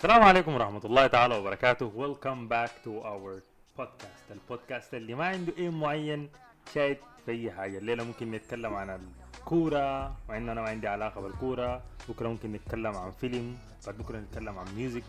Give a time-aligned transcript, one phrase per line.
[0.00, 1.92] السلام عليكم ورحمة الله تعالى وبركاته.
[1.92, 3.42] Welcome back to our
[3.76, 4.32] podcast.
[4.32, 6.28] البودكاست اللي ما عنده aim معين
[6.74, 6.96] شايت
[7.26, 7.78] في اي حاجة.
[7.78, 9.00] الليلة ممكن نتكلم عن
[9.38, 11.82] الكورة مع إنه أنا ما عندي علاقة بالكورة.
[12.08, 15.02] بكرة ممكن نتكلم عن فيلم بعد بكرة نتكلم عن music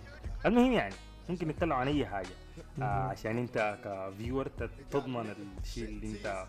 [0.46, 0.96] المهم يعني
[1.30, 2.36] ممكن نتكلم عن أي حاجة.
[2.82, 4.48] آه عشان أنت ك viewer
[4.92, 5.34] تضمن
[5.64, 6.46] الشيء اللي أنت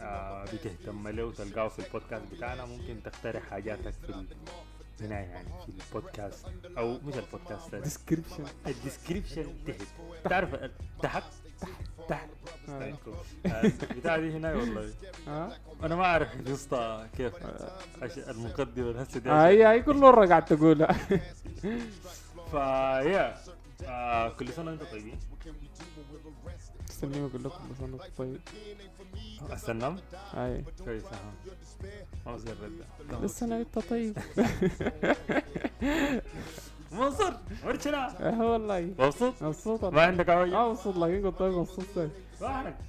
[0.00, 4.24] آه بتهتم له وتلقاه في البودكاست بتاعنا ممكن تقترح حاجاتك في
[5.02, 6.46] هنا يعني في البودكاست
[6.78, 9.80] أو مش البودكاست description ال description تحت.
[10.24, 10.54] تعرف
[11.02, 11.22] تحت
[11.60, 11.72] تحت؟
[12.08, 12.28] تحت.
[12.68, 12.94] آه.
[13.46, 14.90] آه، البتاع دي هنا والله.
[15.82, 17.32] أنا ما أعرف قصة كيف
[18.28, 20.92] المقدمة الهسه دي هي هي كل مرة قاعد تقولها.
[22.50, 23.36] فيا
[23.84, 25.18] آه كل سنة وأنتم طيبين.
[27.04, 28.40] استني أقول لكم بس أنا طيب.
[29.52, 29.98] استنم
[30.32, 31.32] هاي كويس أها
[32.26, 32.54] ما بصير
[33.10, 34.18] رد لسه أنا انت طيب.
[36.92, 37.32] منصور
[37.66, 38.80] ورشنا آه والله.
[38.98, 40.02] مبسوط؟ مبسوط ما.
[40.02, 42.10] عندك حاجة أه مبسوط لكن قلت لك مبسوط طيب.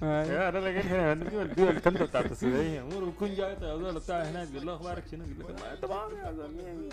[0.01, 1.13] يا أنا لقيت هنا.
[1.13, 4.47] الدول الدول الكنتة بتاعت السودانية أمور بكون جاي يا زول بتاع هناك.
[4.53, 6.89] يقول له أخبارك شنو؟ يقول لك تمام يا زلمة.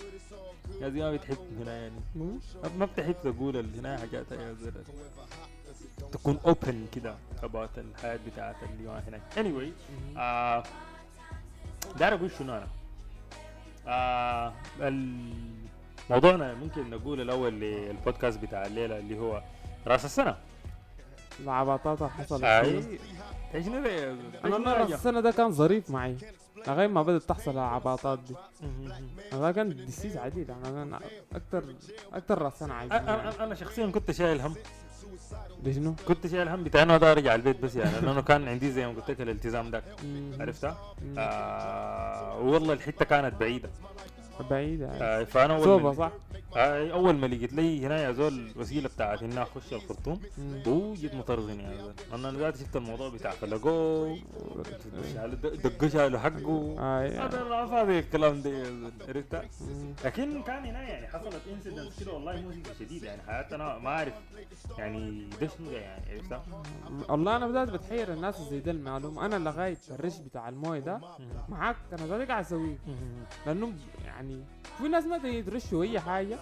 [0.80, 2.00] يا زلمة ما بتحب هنا يعني.
[2.78, 4.84] ما بتحب تقول هنا حاجات يا زلمة.
[6.12, 9.22] تكون open كده about الحياة بتاعت اللي هناك.
[9.36, 9.70] Anyway
[11.98, 12.66] داير أقول شنو أنا؟
[13.86, 14.52] آه
[16.10, 19.42] موضوعنا ممكن نقول الأول للبودكاست بتاع الليلة اللي هو
[19.86, 20.36] رأس السنة.
[21.40, 22.98] العباطات اللي حصلت أي؟
[24.44, 26.16] أنا نبي؟ السنة ده كان ظريف معي.
[26.66, 28.34] لغاية ما بدأت تحصل العباطات دي.
[29.32, 30.50] أنا كان ديسيز عديد.
[30.50, 30.98] أنا كان
[31.32, 31.64] أكتر
[32.12, 34.54] أكتر رأس سنة عايز أنا أنا- أنا شخصيا كنت شايل هم.
[35.64, 38.86] ليش شنو؟ كنت شايل هم بتاع إنه ارجع البيت بس يعني لأنه كان عندي زي
[38.86, 39.82] ما قلت لك الالتزام ده.
[40.40, 40.78] عرفتها؟
[41.18, 43.68] آه والله الحتة كانت بعيدة
[44.50, 46.10] بعيدة آه فأنا ما صح؟
[46.56, 50.20] آه أول ما لقيت لي هنا يا زول وسيلة بتاعت إني أخش الخرطوم.
[50.38, 50.62] مم.
[50.66, 51.92] هو جيت مطرزن يا زول.
[52.14, 54.18] أنا أنا ذاتي شفت الموضوع بتاع فلقوه
[55.64, 56.76] دقوا شالوا حقه.
[56.78, 58.92] اي هذا فاضي الكلام ده يا زول.
[59.08, 59.94] عرفتها؟ مم.
[60.04, 63.22] لكن كان هنا يعني حصلت انسيدنت كده والله مؤذية شديد يعني.
[63.26, 64.14] حياتي أنا ما أعرف
[64.78, 66.42] يعني ده شنو ده يعني عرفتها؟
[67.08, 69.26] والله أنا بدأت بتحير الناس زي ده المعلومة.
[69.26, 71.00] أنا لغايه الرش بتاع الموية ده
[71.48, 71.76] معاك.
[71.92, 72.78] أنا ده قاعد أسويه.
[73.46, 73.72] لأنه
[74.04, 74.44] يعني
[74.78, 76.37] في ناس ما يرشوا اي حاجة.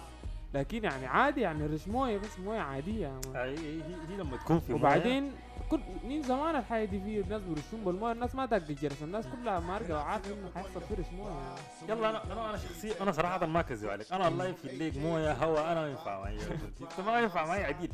[0.53, 3.35] لكن يعني عادي يعني رش مويه بس موية عادية مان.
[3.35, 5.31] هي هي هي لما تكون في وبعدين
[5.69, 9.59] كل من زمان الحاجة دي في الناس بيرشون بالموية الناس ما تقدر الجرس الناس كلها
[9.59, 11.59] مارقه وعارفه إنه حيحصل في رش مويه يعني.
[11.89, 15.33] يلا أنا أنا أنا شخصيا أنا صراحة ما كذب عليك أنا الله في الليل موية
[15.33, 16.37] هواء أنا ما ينفع معي
[16.81, 17.91] انت ما ينفع معي عديل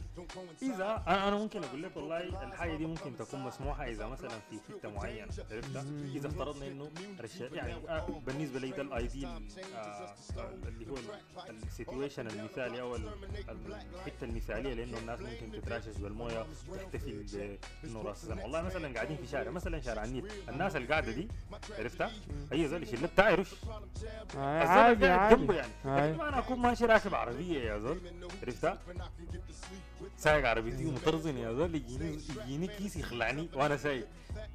[0.62, 4.60] إذا أنا أنا ممكن أقول لك والله الحاجة دي ممكن تكون مسموحة إذا مثلا في
[4.70, 5.84] حتة معينة عرفتها؟
[6.16, 6.90] إذا افترضنا إنه
[7.58, 9.42] يعني آه، بالنسبة لي ده ال ideal آه،
[10.38, 10.96] آه، اللي هو
[11.50, 13.10] ال situation المثالي أو ال-
[13.96, 17.24] الحتة المثالية لأنه الناس ممكن تتراشش بالموية وتحتفل
[17.84, 20.32] بانه رأس السنة والله مثلا قاعدين في شارع مثلا شارع النيل.
[20.50, 21.28] الناس اللي قاعدة دي
[21.80, 22.12] عرفتها؟
[22.52, 23.54] هي زول الشله بتاعي رش.
[24.38, 25.46] آه، عادي عادي.
[25.86, 26.18] يعني.
[26.18, 28.00] ما أنا أكون ماشي راكب عربية يا زول
[28.44, 28.78] عرفتها؟
[30.18, 34.08] سايق عربيتي ومطرزن يا زول يجيني يجيني كيس يخلعني وأنا سايق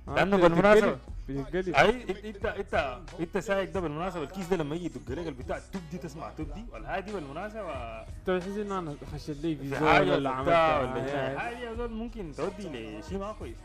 [0.09, 0.97] آه، بالمناسبة-
[1.28, 5.59] بتتقلب أي انت انت أنت سايق ده بالمناسبة الكيس ده لما يجي يدق لك البتاع
[5.59, 10.10] تب دي تسمع تب دي والهادي بالمناسبة أنت بتحس إن أنا خشت لي في حاجة
[10.12, 10.48] ولا عملت.
[10.48, 11.48] هنا.
[11.48, 13.56] هاي يا زول ممكن تودي لشيء ما كويس؟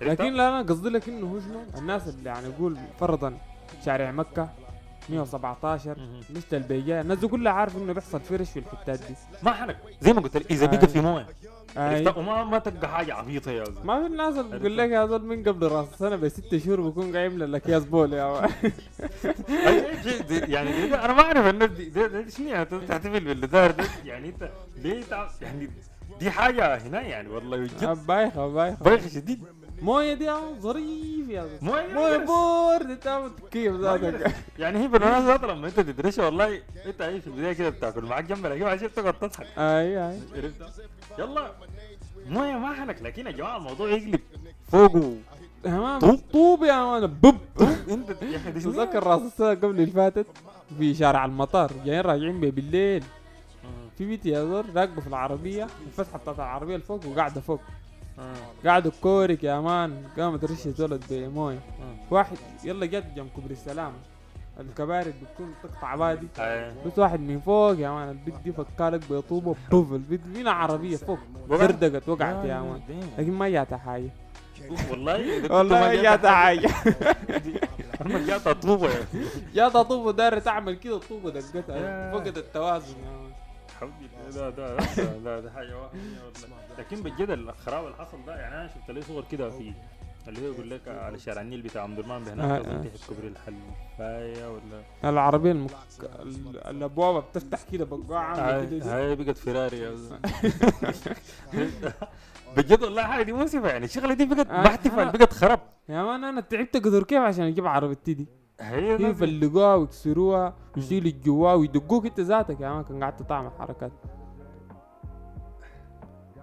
[0.00, 3.38] لكن لا أنا قصدي لك إنه هو شنو الناس اللي يعني يقول فرضا
[3.84, 4.48] شارع مكة
[5.10, 6.20] 117 مهم.
[6.36, 10.12] مش البيجاء الناس دي كلها عارفة إنه بيحصل فرش في الحتات دي ما حرك زي
[10.12, 10.66] ما قلت لك إذا.
[10.66, 11.26] بقى في موية.
[11.76, 15.06] عرفتها؟ وما ما تلقى حاجة عبيطة يا زول ما في الناس اللي بيقول لك يا
[15.06, 17.78] زول من قبل راس السنة بست شهور بيكون قايم لك يا
[20.02, 24.28] شيء دي- يعني أنا ما أعرف الناس دي شنو يعني تحتفل باللي دار ده يعني
[24.28, 25.02] أنت ليه.
[25.42, 25.70] يعني
[26.20, 29.44] دي حاجة هنا يعني والله بجد بايخة بايخة بايخ شديد
[29.82, 32.16] موية دي ظريف يا موية موية.
[32.16, 34.34] بورد انت كيف ذاتك.
[34.58, 38.46] يعني هي بالمناسبة لما انت تدرسها والله انت اي في البداية كده بتاكل معاك جنب
[38.46, 39.46] لكن عشان تقعد تضحك.
[39.58, 40.20] أي أي.
[41.18, 41.52] يلا.
[42.28, 44.20] موية ما حلك لكن يا جماعة الموضوع يقلب
[44.72, 45.16] فوقه.
[45.62, 46.00] تمام.
[46.00, 46.20] طوب.
[46.32, 47.38] طوب يا مان بب.
[47.90, 48.10] انت؟
[48.54, 50.26] تذكر رأس السنة قبل اللي فاتت؟
[50.78, 51.72] في شارع المطار.
[51.84, 53.04] جايين راجعين بيه بالليل.
[53.98, 55.66] في بنت يا زول راكبه في العربية.
[55.86, 57.60] الفتحة بتاعت العربية الفوق وقاعدة فوق.
[58.66, 62.14] قاعدة كورك يا man قامت رش زولت بمويه آه.
[62.14, 63.92] واحد يلا جت جنب كوبري السلام
[64.60, 66.26] الكباري بتكون تقطع بادي.
[66.86, 71.18] بس واحد من فوق يا man البنت دي فكالك بطوبه بوف البنت فينا عربية فوق؟
[71.50, 72.80] دردقت وقعت يا man.
[73.18, 74.10] لكن ما جاتها حاجة
[74.90, 76.68] والله والله ما ما جات جاتها حاجة
[78.00, 78.88] أنا ما جات طوبة.
[79.54, 82.12] جاتها طوبة دايرة تعمل كده الطوبه دقتها يا.
[82.12, 83.21] فقد التوازن يا مان
[83.82, 84.32] حبيبي.
[84.34, 88.54] ده ده ده ده, ده حاجة وهميه والله لكن بجد الخراب اللي حصل ده يعني
[88.54, 89.72] أنا شفت لي صور كده في
[90.28, 92.82] اللي هو يقول لك على شارع النيل بتاع درمان آه، هناك آه.
[92.82, 95.70] تحت كوبري الحلفايه ولا؟ العربية المك...
[96.02, 99.96] ال- الابواب بتفتح كده بقاع عاملة كده هاي بقت فيراري.
[102.56, 105.60] بجد والله حاجة دي مؤسفة يعني الشغلة دي بقت آه، أنا- بقت خراب.
[105.88, 108.28] يا man أنا تعبت قدر كيف عشان أجيب عربيتي دي.
[108.70, 113.92] يفلقوها ويكسروها ويشيلوا الجوا ويدقوك انت ذاتك يا man كان قعدت تعمل حركات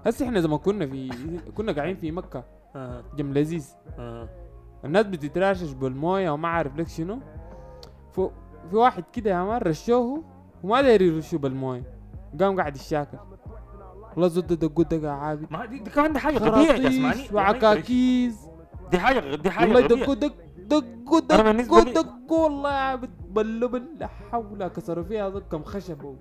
[0.05, 1.09] هسه إحنا زي ما كنا في
[1.57, 2.43] كنا قاعدين في مكة
[2.75, 3.69] آه، جم لذيذ.
[3.99, 4.29] آه.
[4.85, 7.19] الناس بتتراشش بالموية وما عارف لك شنو.
[8.11, 8.29] فو
[8.69, 10.23] في واحد كده يا man رشوه
[10.63, 11.83] وما داير يرشوه بالموية.
[12.39, 13.17] قام قاعد يشاكل
[14.11, 18.47] والله زود دقوا دقا عابد ما دي, دي كمان دي حاجة غبيه تسمعني خراطيش وعكاكيز.
[18.91, 20.33] دي حاجة دي حاجة والله دقوا دق
[20.69, 26.15] دقوا دقوا دقوا والله يا عابد بلوا بل لا حول كسروا فيها كم خشب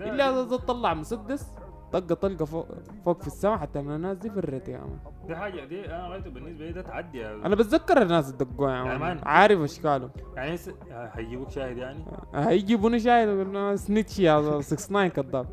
[0.00, 1.46] إلا هذا طلع مسدس
[1.92, 2.68] طقة طلقة فوق
[3.04, 6.30] فوق في السماء حتى من الناس دي فرت يا مان دي حاجة دي أنا رايته
[6.30, 9.20] بالنسبة لي ده تعدي يا أنا بتذكر الناس اللي دقوها يا يعني مان مان.
[9.24, 10.10] عارف إشكالهم.
[10.36, 12.04] يعني هسه هيجيبوك شاهد يعني؟
[12.34, 15.46] هيجيبوني شاهد سنيتش يا 69 كذاب.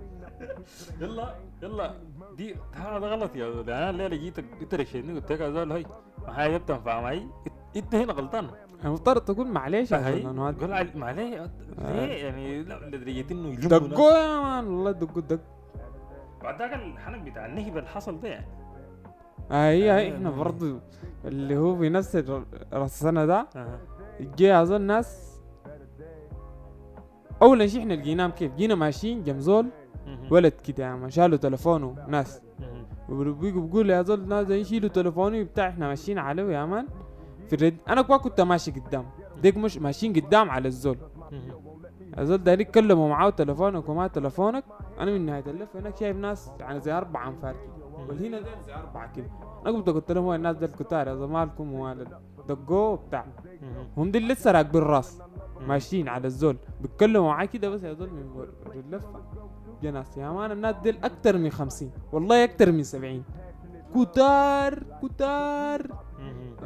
[1.02, 1.96] يلا يلا.
[2.38, 5.72] دي هذا غلط يا زول يعني أنا الليلة جيتك انت رشيتني قلت لك يا زول
[5.72, 5.86] هي
[6.28, 7.28] هاي بتنفع معي.
[7.76, 8.48] انت هنا غلطان
[8.86, 9.48] المفترض تقول
[10.28, 12.06] زول، أنا قول علي- ما عليه آه.
[12.06, 13.56] ليه يعني لا لدرجه إنه.
[13.88, 15.40] دقوا يا مان والله دقوا دق
[16.44, 18.46] بعد ذاك الحنك بتاع النهب اللي حصل ده يعني
[19.52, 20.30] آه، هي إحنا.
[20.30, 20.80] برضو
[21.26, 23.80] اللي هو في نفس الر- السنة ده آه.
[24.38, 25.40] جه اظن ناس
[27.42, 29.66] أول شيء إحنا لقيناهم كيف جينا ماشيين جم زول
[30.08, 30.28] مهم.
[30.32, 33.34] ولد كده يا man شالوا تلفونه ناس مهم.
[33.34, 36.88] بيجوا بيقول يا زول ناس يشيلوا تلفوني بتاع إحنا ماشيين عليه يا man
[37.50, 39.06] في الرد أنا كوا كنت ماشي قدام.
[39.42, 40.98] ديك مش ماشيين قدام على الزول.
[42.18, 44.64] الزول ده يتكلموا معاه تلفونك وما تلفونك
[45.00, 47.56] أنا من نهاية اللف هناك شايف ناس يعني زي أربع أنفار
[48.08, 49.30] والهنا ديل زي أربعة كده.
[49.66, 52.08] أنا قمت قلت لهم هو الناس ديل كتار يا مالكم ومال
[52.50, 53.26] دقوه وبتاع.
[53.62, 53.88] مهم.
[53.98, 55.22] هم دي لسه راكبين الراس
[55.68, 56.58] ماشيين على الزول.
[56.82, 58.46] بيتكلموا معاه كده بس يا زول من
[58.76, 59.24] اللفة.
[59.84, 61.92] يا ناس يا مان الناس ديل أكتر من خمسين.
[62.12, 63.24] والله أكتر من سبعين.
[63.96, 66.09] كتار كتار.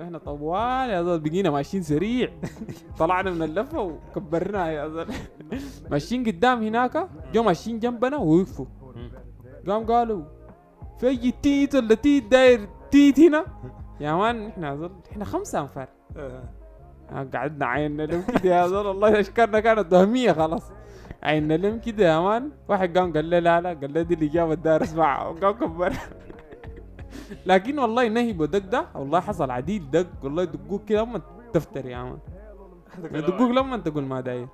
[0.02, 2.30] إحنا طوال يا زول بقينا ماشيين سريع.
[3.00, 5.08] طلعنا من اللفة وكبرناها يا زول.
[5.92, 8.66] ماشيين قدام هناك جو ماشيين جنبنا ووقفوا.
[9.68, 10.24] قام قالوا
[11.00, 13.46] في تيت ولا تيت داير تيت هنا؟
[14.00, 15.88] يا مان إحنا زول إحنا خمسة أنفار.
[16.18, 16.44] آه.
[17.12, 18.86] آه، قعدنا عيننا لهم كده يا زول.
[18.86, 20.72] والله اشكالنا كانت وهمية خلاص.
[21.24, 22.52] عيننا لهم كده يا مان.
[22.70, 25.94] واحد قام قال لي لا لا قال لي دي الإجابة الدار اسمعها وقام كبر
[27.46, 31.22] لكن والله نهبوا دق ده والله حصل عديد دق والله يدقوك كده لما
[31.54, 31.98] تفتر يا
[32.98, 33.24] هذا كلام.
[33.24, 34.48] يدقوك لما تقول ما داير.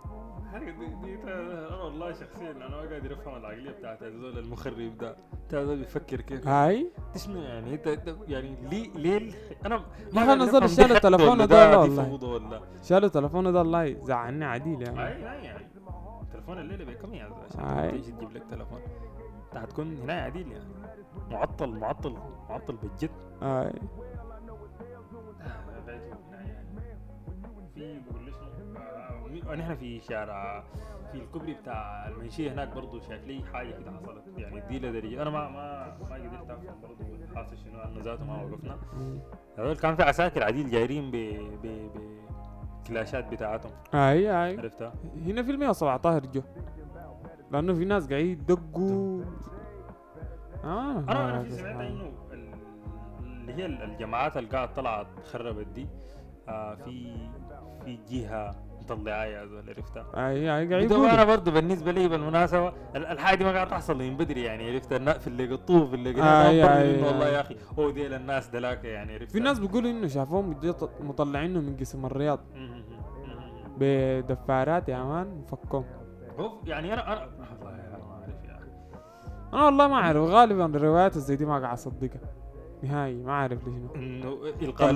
[1.83, 5.15] والله شخصيا أنا ما قادر أفهم العقلية بتاعت الزول المخرب ده.
[5.51, 9.31] ده بيفكر كيف؟ هاي؟ تسمع يعني انت يعني ليه ليه
[9.65, 9.83] أنا
[10.13, 12.61] ما زول أفهم شال ولا ده والله.
[12.83, 15.67] شالوا تلفونه ده الله يزعلني عديل يا مان اي اي يعني.
[16.33, 17.25] تلفون الليلة بكم يا
[17.59, 17.87] أي.
[17.87, 18.79] عشان تجيب لك تلفون.
[19.49, 20.69] انت هتكون هنا عديل يعني.
[21.31, 22.17] معطل معطل
[22.49, 23.09] معطل بجد
[23.41, 23.73] اي
[27.73, 30.63] في بقول لي شنو آه، نحن في شارع
[31.11, 34.23] في الكوبري بتاع المنشية هناك برضه شايف لي حاجة كده حصلت.
[34.37, 38.43] يعني دي لدرجه أنا ما ما ما قدرت أفهم برضه حاصل شنو عنه ذاته ما
[38.43, 38.77] وقفنا.
[39.57, 41.15] هذول كان في عساكر عديل جايرين ب
[41.63, 42.19] ب ب
[42.87, 43.71] كلاشات بتاعتهم.
[43.93, 44.93] اي اي عرفتها؟
[45.25, 46.41] هنا في ال 117 جو.
[47.51, 49.21] لأنه في ناس قاعدين يدقوا.
[50.63, 50.91] آه.
[50.91, 51.87] أنا أنا آه، في سمعت آه.
[51.87, 52.53] إنه ال-
[53.23, 55.87] اللي هي الجماعات اللي قاعد طلعت خربت دي
[56.49, 57.13] آه في
[57.85, 62.67] في جهة مطلعها يا زول عرفتها؟ اي اي قاعد وده أنا برضه بالنسبة لي بالمناسبة
[62.95, 66.11] ال- الحاجة دي ما قاعد تحصل من بدري يعني عرفت في اللي قطوه في اللي
[66.11, 66.23] قطوه
[66.95, 67.27] انه والله.
[67.27, 67.55] يا أخي.
[67.79, 70.55] هو ديل الناس دلاك يعني عرفت في ناس بيقولوا إنه شافوهم
[71.01, 72.39] مطلعينه من قسم الرياض.
[73.77, 75.85] بدفارات يا مان فكهم.
[76.39, 77.27] هو يعني أنا أنا
[77.61, 77.71] والله
[78.07, 78.69] ما أعرف يا أخي.
[79.53, 82.21] أنا والله ما أعرف غالبا الروايات زي دي ما قاعد أصدقها.
[82.83, 83.75] نهائي ما أعرف ليش.
[83.95, 84.39] إنه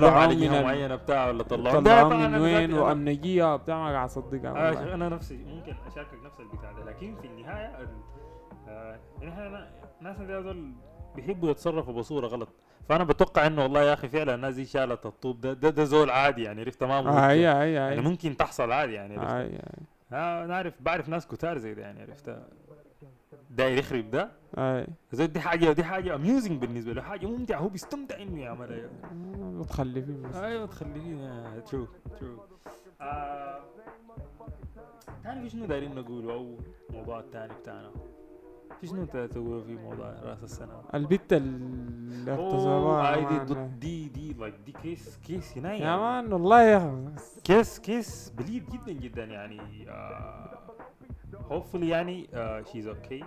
[0.08, 4.50] على من معينة بتاع ولا طبعاً من وين؟ وامنجيه وبتاع ما قاعد أصدقها.
[4.70, 6.84] آه أنا نفسي ممكن أشاركك نفس البتاع ده.
[6.84, 7.88] لكن في النهاية ال-
[8.68, 9.70] آه يعني إحنا
[10.00, 10.72] الناس هذول
[11.16, 12.48] بيحبوا يتصرفوا بصورة غلط.
[12.88, 15.52] فأنا بتوقع إنه والله يا أخي فعلا الناس دي شالت الطوب ده.
[15.52, 19.50] ده, ده زول عادي يعني عرفت؟ تمام آه، يعني ممكن تحصل عادي يعني عرفت؟
[20.14, 22.38] آه أنا عارف بعرف ناس كتار زي ده يعني عرفت
[23.50, 24.86] داير يخرب ده؟ أي.
[25.12, 27.58] زي دي حاجة دي حاجة amusing بالنسبة له حاجة ممتعة.
[27.58, 29.14] هو بيستمتع إنه يعملها يعني.
[29.36, 31.86] متخلفين أيوه تخليني true
[32.20, 32.38] true
[35.24, 36.58] تاني في شنو دايرين نقوله أو
[36.90, 37.90] الموضوع الثاني بتاعنا.
[38.84, 43.44] شنو تسوي في موضوع راس السنة البت هاي يا
[43.78, 45.96] دي دي like دي case case هنا يا.
[45.96, 49.60] man والله يا case case بليد جدا جدا يعني
[51.50, 52.28] هوبفully يعني
[52.72, 53.24] she's okay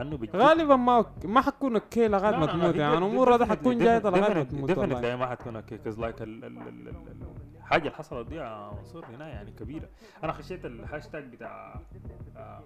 [0.00, 4.34] انه غالبا ما ما حتكون okay لغايه ما تموت يعني امورها دي حتكون جاية لغايه
[4.34, 9.28] ما تموت definitely ما حتكون okay 'cause like الحاجة اللي حصلت دي يا منصور هنا
[9.28, 9.88] يعني كبيرة.
[10.24, 11.80] أنا خشيت الهاشتاج بتاع
[12.36, 12.62] آه،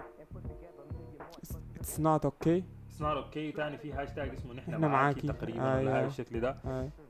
[1.82, 5.26] it's not okay it's not okay تاني في هاشتاج اسمه نحن معاكي.
[5.26, 5.94] تقريبا آه، ولا يا.
[5.96, 6.56] حاجة بالشكل ده.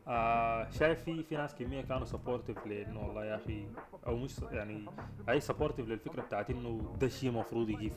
[0.08, 3.66] آه شايف في في ناس كمية كانوا سبورتيف لإنه والله يا أخي
[4.06, 4.86] أو مش يعني
[5.28, 7.92] أي سبورتيف للفكرة بتاعت إنه ده الشيء المفروض يجيف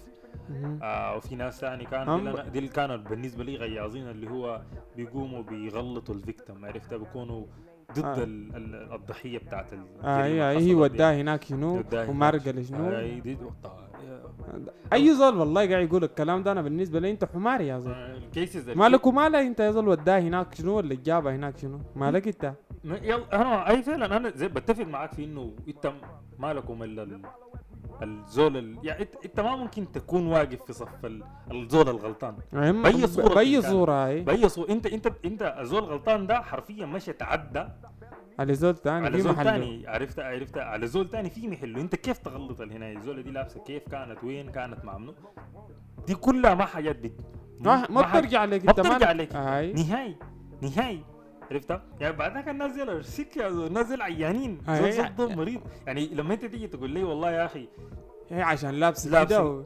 [0.81, 4.61] آه وفي ناس ثاني كانوا دي, اللي- كانوا بالنسبة لي غياظين اللي هو
[4.95, 7.45] بيقوموا بيغلطوا الفيكتم عرفتها بيكونوا
[7.93, 8.23] ضد آه.
[8.23, 10.75] ال ال الضحيه بتاعت آه الجريمة هي اللي هي حصلت دي.
[10.75, 12.51] وداه هناك شنو؟ ومارقه.
[12.51, 13.37] لشنو؟ آه، دي
[14.93, 17.93] أي زول والله قاعد يقول الكلام ده أنا بالنسبة لي أنت حمار يا زول.
[17.93, 22.53] الكيسز مالك ومالك أنت يا زول؟ وداه هناك شنو؟ ولا جابها هناك شنو؟ مالك أنت؟
[22.85, 25.91] يلا أنا أي فعلا أنا زي بتفق معاك في إنه انت
[26.39, 27.21] مالكم إلا ال-
[28.03, 28.77] الزول ال...
[28.83, 32.35] يعني انت, إنت ما ممكن تكون واقف في صف ال- الزول الغلطان.
[32.53, 33.61] بأي صورة بأي.
[33.61, 37.65] صورة هي بأي صورة انت انت إنت الزول الغلطان ده حرفيا مشى تعدى
[38.39, 40.57] على زول تاني على في زول تاني عرفت عرفت.
[40.57, 41.81] على زول تاني في محله.
[41.81, 45.13] إنت كيف تغلط هنا الزول دي لابسة كيف؟ كانت وين؟ كانت مع منو
[46.07, 47.13] دي كلها ما حاجات بت...
[47.59, 49.35] ما ما بترجع عليك ما أنت بترجع عليك.
[49.35, 49.73] هاي.
[49.73, 50.15] نهائي.
[50.61, 51.03] نهائي.
[51.51, 56.33] عرفتها؟ يعني بعد ذاك الناس دي سك يا دي عيانين آه، زول مريض يعني لما
[56.33, 57.67] انت تيجي تقول لي والله يا أخي
[58.29, 59.07] هي عشان لابس.
[59.07, 59.63] كده و...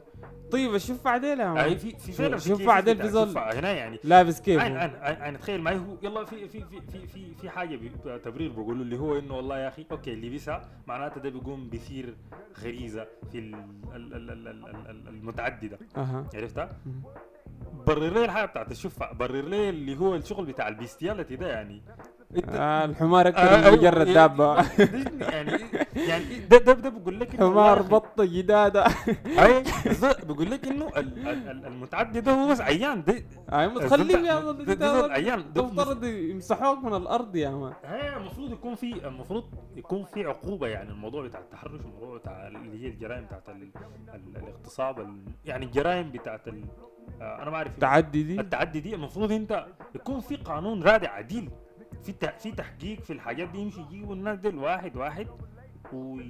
[0.52, 1.02] طيب شوف
[1.50, 2.64] آه، مان في في شوف- فعلا شوف بتاع-
[3.02, 3.38] في زول.
[3.38, 7.34] هنا يعني لابس كيف عين عين تخيل معي هو يلا في في في في في,
[7.34, 7.76] في حاجة
[8.24, 12.14] تبرير بقولوا اللي هو إنه والله يا أخي أوكي اللي بيسعى معناته ده بيقوم بيثير
[12.62, 13.54] غريزة في ال-
[13.94, 16.68] ال- ال- ال- ال- ال- المتعددة أها عرفتها؟
[17.86, 21.82] برر لي الحاجة بتاعت الشفع برر لي اللي هو الشغل بتاع ال bestiality ده يعني.
[22.48, 24.56] آه الحمار آه، أكثر من أيوة، مجرد يعني- دابة.
[25.32, 25.52] يعني
[25.96, 28.84] يعني ده ده ده بقول لك حمار بط جدادة.
[29.26, 29.64] أي
[30.28, 34.32] بقول لك إنه ال- ال- ال- المتعدي ده هو بس عيان ده هاي متخلف يا
[35.12, 39.44] عيان ده تفترض يمسحوك من الأرض يا man هي المفروض يكون في المفروض
[39.76, 40.90] يكون في عقوبة يعني.
[40.90, 43.70] الموضوع بتاع التحرش الموضوع بتاع اللي هي الجرائم بتاعت ال-
[44.14, 46.52] ال- الاغتصاب ال- يعني الجرائم بتاعت آه،
[47.20, 51.50] أنا ما أعرف تعدي دي؟ التعدي دي المفروض أنت يكون في قانون رادع عديل.
[52.02, 55.26] في في تحقيق في الحاجات دي يمشي يجيبوا الناس دي واحد واحد
[55.92, 56.20] و-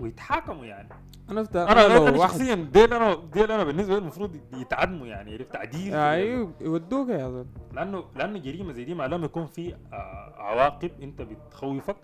[0.00, 0.88] ويتحاكموا يعني.
[1.30, 1.56] أنا فت...
[1.56, 5.90] أنا لو واحد شخصيا ديل أنا ديل أنا بالنسبة لي المفروض يتعدموا يعني عرفت؟ تعديل
[5.90, 10.32] في أيوه يودوك يا زول لأنه لأنه جريمة زي دي ما لما يكون في آه،
[10.36, 11.96] عواقب أنت بتخوفك.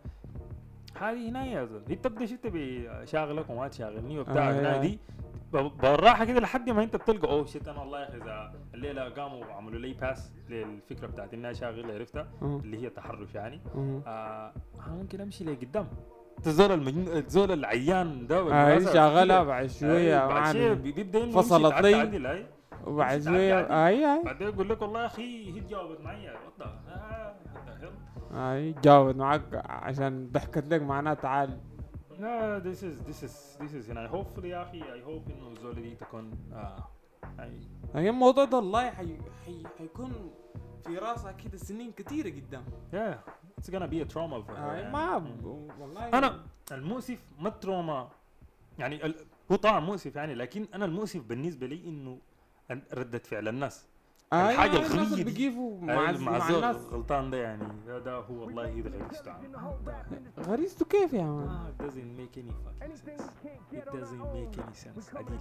[1.01, 4.81] هذه هنا يا زول انت تبدا شفت بشاغلك وما تشاغلني وبتاع آه، هنا آه.
[4.81, 4.99] دي.
[5.53, 9.45] بالراحة كده لحد ما انت بتلقى أوه شيت أنا والله يا أخي إذا الليلة قاموا
[9.45, 13.61] وعملوا لي باس للفكرة بتاعت إنها شاغلة عرفتها؟ اللي هي تحرش يعني.
[14.07, 14.53] آه
[14.89, 15.87] ممكن أمشي لقدام.
[16.47, 19.43] الزول المجنون الزول العيان ده شغالة كده.
[19.43, 22.47] بعد شوية بعد شوية بيبدأ فصلت لي.
[22.87, 23.35] وبعد عدل.
[23.35, 24.25] أي أي.
[24.25, 26.31] بعدين يقول لك والله يا أخي هي جاوبت معي.
[26.31, 26.69] وات
[28.35, 31.61] أي جاوبت معاك عشان ضحكت لك معناها تعال.
[32.21, 35.75] لا this is this is this is يعني hopefully يا أخي I hope انه الزول
[35.75, 36.89] دي تكون آه
[37.95, 39.17] هي الموضوع ده والله حي...
[39.47, 39.63] حي...
[39.79, 40.31] حيكون
[40.87, 43.17] في راسها كده سنين كتيرة قدام yeah
[43.61, 44.93] it's gonna be a trauma for her يعني.
[44.93, 45.19] ما.
[45.19, 46.41] ب- والله أنا
[46.73, 48.09] المؤسف ما التروما
[48.79, 49.15] يعني ال...
[49.53, 52.19] هو طبعا مؤسف يعني لكن أنا المؤسف بالنسبة لي إنه
[52.95, 53.87] ردة فعل الناس
[54.33, 55.25] الغبية اللي دي.
[55.25, 59.33] بيقيفوا مع, مع, الز- مع الزول الناس الغلطان ده يعني ده, هو والله غريزته
[60.41, 63.23] غريزته كيف يا مان it doesn't make any fucking sense.
[63.73, 65.17] It doesn't make any sense.
[65.17, 65.39] عديل.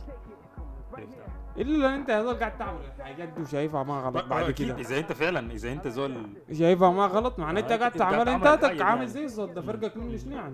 [1.58, 5.00] إلا لو أنت يا زول قاعد تعمل الحاجات دي وشايفها ما غلط بعد كده إذا
[5.00, 8.82] أنت فعلا إذا أنت زول شايفها ما غلط معناه أنت آه، قاعد تعمل انت عامل
[8.82, 9.08] يعني.
[9.08, 10.54] زي الصوت ده فرقك منه شنو يعني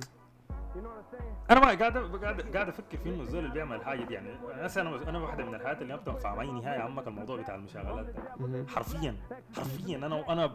[1.52, 4.82] أنا ما قاعد قاعد قاعد أفكر في إنه الزول اللي بيعمل الحاجة دي يعني هسه
[4.82, 8.66] أنا أنا واحدة من الحاجات اللي ما بتنفع معي نهائي عمك الموضوع بتاع المشاغلات ده.
[8.68, 9.16] حرفيا
[9.58, 10.52] حرفيا أنا أنا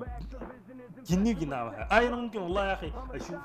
[1.06, 3.36] جني وجني اعملها آه أنا ممكن والله يا أخي أشوف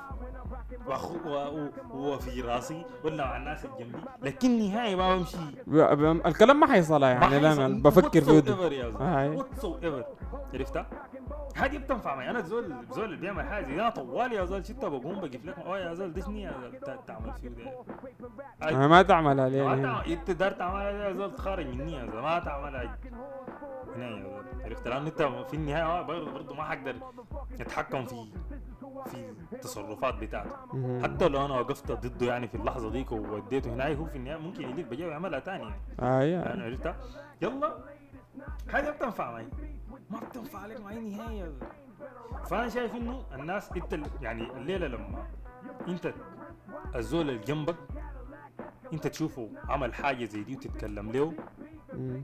[0.87, 5.37] واخو و- و- وفي راسي ولا مع الناس اللي جنبي لكن نهائي ما بمشي.
[6.27, 8.53] الكلام ما حيصلها يعني لا أنا بفكر فيه ده
[8.99, 9.29] هاي.
[9.29, 10.05] واتس ايفر
[10.53, 10.85] عرفتها؟
[11.55, 12.29] هذه بتنفع معي.
[12.29, 14.65] أنا الزول الزول اللي بيعمل حاجة زي ده طوال يا زول.
[14.65, 15.59] شتا بقوم بجيب لك.
[15.59, 17.85] أوه يا زول ده شنو يا زول؟ تعمل فيه ده
[18.61, 19.81] أنا ما تعملها ليه؟ ما.
[19.81, 22.21] تعمل انت دار تعملها يا زول؟ تخارج مني يا زول.
[22.21, 22.97] ما تعملها.
[23.95, 24.45] هنا يا زول.
[24.63, 26.95] عرفت لأن أنت في النهاية برضه برضه ما حقدر
[27.61, 28.25] اتحكم في
[29.05, 30.57] في التصرفات بتاعته.
[31.03, 34.69] حتى لو أنا وقفت ضده يعني في اللحظة ديك ووديته هناك هو في النهاية ممكن
[34.69, 35.63] يليك بجاي ويعملها تاني.
[35.99, 36.95] يعني اي يعني عرفتها؟
[37.41, 37.77] يلا.
[38.71, 39.47] حاجة بتنفع معي.
[40.09, 41.53] ما بتنفع عليك معي نهائيا
[42.49, 45.27] فأنا شايف إنه الناس إنت يعني الليلة لما
[45.87, 46.13] إنت
[46.95, 47.75] الزول اللي جنبك
[48.93, 51.33] انت تشوفه عمل حاجة زي دي وتتكلم له.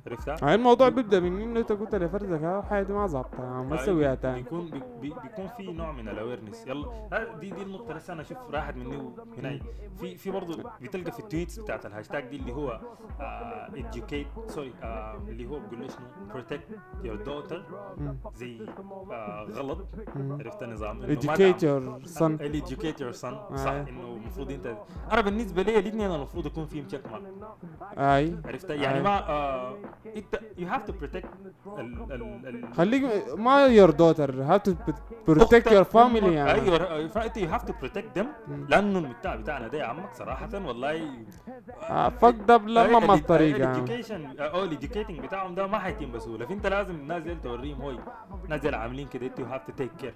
[0.08, 3.76] عرفتها؟ هاي الموضوع بيبدأ من إنه أنت قلت لفرزك ها حاجة دي ما ظابطه ما
[3.76, 7.62] تسويها تاني بيكون بي بي بيكون في نوع من ال awareness يلا ها دي دي
[7.62, 9.60] النقطة لسه أنا أشوف راحت مني هنا
[10.00, 12.82] في في برضه بتلقى في ال tweets بتاعت الهاشتاج دي اللي هو
[13.20, 16.08] آه educate sorry آه اللي هو بيقول له شنو
[16.42, 16.74] protect
[17.06, 17.60] your daughter
[17.98, 18.18] مم.
[18.36, 18.68] زي
[19.12, 19.88] آه غلط.
[20.18, 23.86] عرفت النظام educate تعمل- your son educate your son صح آه.
[23.90, 24.78] إنه المفروض انت
[25.12, 27.24] أنا بالنسبة لي الاثنين المفروض يكون فيهم check mark
[27.98, 28.36] أي.
[28.46, 29.01] عرفت؟ يعني آه.
[29.01, 29.75] ما آه
[30.16, 31.25] انت you have to protect
[31.80, 33.04] ال ال ال خليك
[33.38, 34.72] ما have to
[35.28, 36.51] protect أختك، your family أمك، يعني.
[36.51, 38.66] أيوه فأنت you have to protect them مم.
[38.70, 41.10] لأنه المجتمع بتاعنا ده يا عمك صراحة والله.
[42.10, 43.78] فقد لما ما الطريقة يعني.
[43.78, 46.46] ال education أو ال educating بتاعهم ده ما حيتم بسهولة.
[46.46, 47.94] فانت لازم الناس دي توريهم هو
[48.46, 50.13] الناس دي عاملين كده انت you have to take care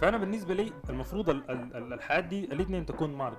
[0.00, 3.36] فأنا بالنسبة لي المفروض ال- ال- ال- الحياة دي الاثنين تكون mark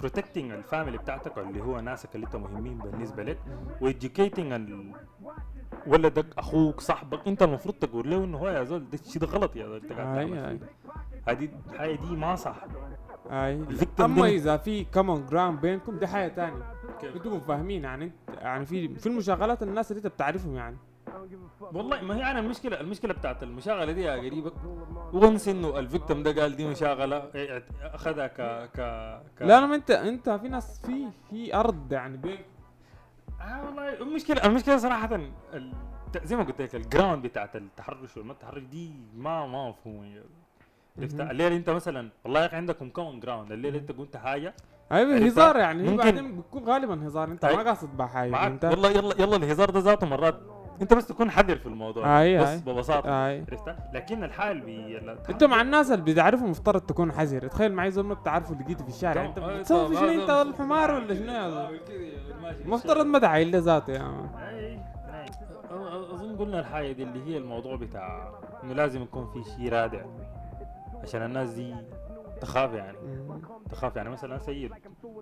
[0.00, 3.38] protecting ال family بتاعتك اللي هو ناسك اللي انت مهمين بالنسبة لك
[3.80, 4.52] و educating
[5.86, 9.56] ولدك أخوك صاحبك انت المفروض تقول له إنه هو يا زول ده الشيء ده غلط
[9.56, 9.92] يا زول انت.
[11.28, 12.64] هذه الحاجة دي ما صح.
[13.30, 13.54] أي.
[14.00, 16.28] أما إذا في common ground بينكم دي حاجة
[17.00, 20.76] كيف؟ أنتوا فاهمين يعني يعني في في المشاغلات الناس اللي انت بتعرفهم يعني.
[21.60, 24.52] والله ما هي أنا المشكلة المشكلة بتاعت المشاغلة دي يا قريبك
[25.12, 27.30] وانس إنه ال victim ده قال دي مشاغلة.
[27.82, 28.40] أخذها ك
[28.72, 28.80] ك
[29.38, 32.38] ك لا لا انت أنت في ناس في في أرض يعني بين
[33.40, 35.72] آه والله المشكلة المشكلة صراحة ال...
[36.24, 40.22] زي ما قلت لك ال ground بتاعت التحرش والما التحرش دي ما ما مفهومة.
[40.98, 41.20] عرفت.
[41.20, 44.54] الليلة أنت مثلا والله يا أخي عندكم common ground الليلة أنت قلت حاجة؟
[44.92, 45.82] أيوه؟ هزار يعني.
[45.82, 47.28] ممكن- بعدين بتكون غالبا هزار.
[47.30, 47.62] أنت ما.
[47.62, 48.58] قاصد بحاجة.
[48.70, 50.40] والله يلا يلا الهزار ده ذاته مرات
[50.82, 52.58] انت بس تكون حذر في الموضوع أي- بس أي.
[52.66, 53.08] ببساطة.
[53.28, 53.44] أي.
[53.50, 54.98] عرفت لكن الحال بي
[55.30, 57.46] انت مع الناس اللي بتعرفهم مفترض تكون حذر.
[57.48, 59.24] تخيل معي زول ما بتعرفه لقيته في الشارع.
[59.24, 59.96] انت أي بتسوي.
[59.96, 61.66] شنو؟ انت هذا- الحمار ولا شنو يا
[62.54, 64.80] في المفترض ما تعايل له ذاته يا مان
[66.12, 68.30] أظن قلنا الحاجة دي اللي هي الموضوع بتاع
[68.64, 70.00] إنه لازم يكون في شيء رادع
[71.02, 71.74] عشان الناس دي
[72.40, 72.98] تخاف يعني.
[73.70, 74.72] تخاف يعني مثلا سيد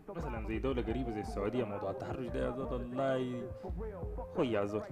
[0.09, 3.43] مثلا زي دولة قريبة زي السعودية موضوع التحرش ده يا زول الله
[4.39, 4.83] هو يا زول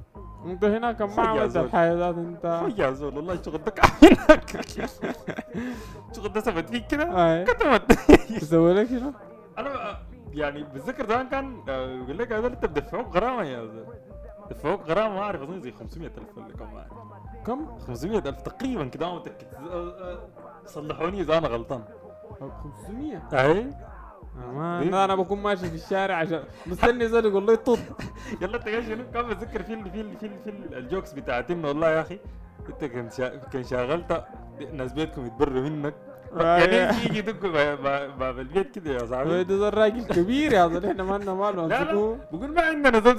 [0.45, 1.57] انت هناك ما عملت.
[1.57, 2.63] الحاجة ذات انت.
[2.79, 3.33] يا زول والله.
[3.35, 4.57] الشغل ده كاملك
[6.11, 7.45] الشغل ده ثبت فيك كده.
[7.45, 7.93] كتبت.
[8.41, 9.13] تسوي لك شنو؟
[9.59, 9.99] أنا
[10.33, 13.85] يعني بتذكر زمان كان آه، يقول لك هذول أنت بدفعوك غرامة يا زول
[14.51, 17.47] دفعوك غرامة ما أعرف أظن زي 500000 ولا كم.
[17.47, 19.55] كم؟ 500000 تقريبا كده ما متأكد.
[19.55, 20.19] آه، آه،
[20.67, 21.85] صلحوني إذا أنا غلطان.
[22.41, 23.67] 500 اي
[24.55, 27.79] ما إيه؟ أنا أنا بكون ماشي في الشارع عشان مستني زول يقول لي طب
[28.43, 31.51] يلا انت شنو كان بتذكر في ال في ال في, ال في ال الجوكس بتاعت
[31.51, 32.19] والله يا أخي
[32.69, 33.09] انت كان.
[33.53, 34.25] كان شاغلت
[34.73, 35.95] ناس بيتكم يتبروا منك
[36.37, 40.87] يعني في يجي يدقوا باب- البيت كده يا صاحبي ده زول راجل كبير يا زول
[40.87, 41.93] إحنا ما لنا ماله لا لا
[42.33, 43.17] بقول ما عندنا زول.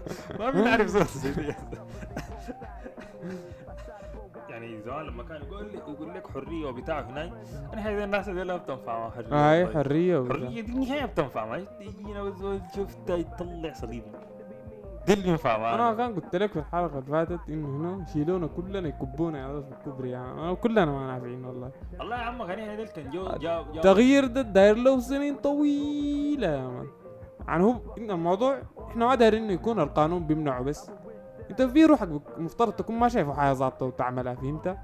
[0.40, 1.04] ما بنعرف زول.
[4.54, 7.32] يعني زمان لما كان يقول لي يقول لك حرية وبتاع هناي
[7.72, 9.74] أنا هذه الناس دي لا بتنفع مع حريه هاي والله.
[9.82, 10.34] حرية وكده.
[10.34, 14.02] حرية دي نهاية بتنفع ما يجينا والزول شفت يطلع صليب
[15.06, 18.46] دي اللي ينفع أنا معنا كان قلت لك في الحلقة اللي فاتت إنه هنا يشيلونا
[18.46, 21.70] كلنا يكبونا يا في الكوبري يعني كلنا ما نافعين والله.
[22.00, 26.46] الله يا عم غني هذول كان جو جا جا التغيير ده داير له سنين طويلة
[26.48, 26.86] يا مان.
[27.48, 28.58] يعني هو الموضوع
[28.90, 30.90] إحنا ما دايرين إنه يكون القانون بيمنعه بس.
[31.50, 34.76] انت في روحك مفترض تكون ما شايفه حاجة ظابطة وتعملها فهمت؟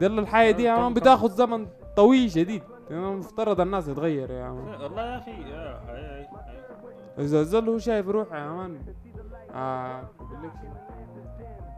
[0.00, 4.50] ده اللي الحاجة دي يا man بتاخذ زمن طويل شديد يعني مفترض الناس يتغير يا
[4.50, 5.80] man والله يا أخي يا.
[7.18, 8.78] إذا الزول هو شايف روحه يا man
[9.54, 10.02] آه؟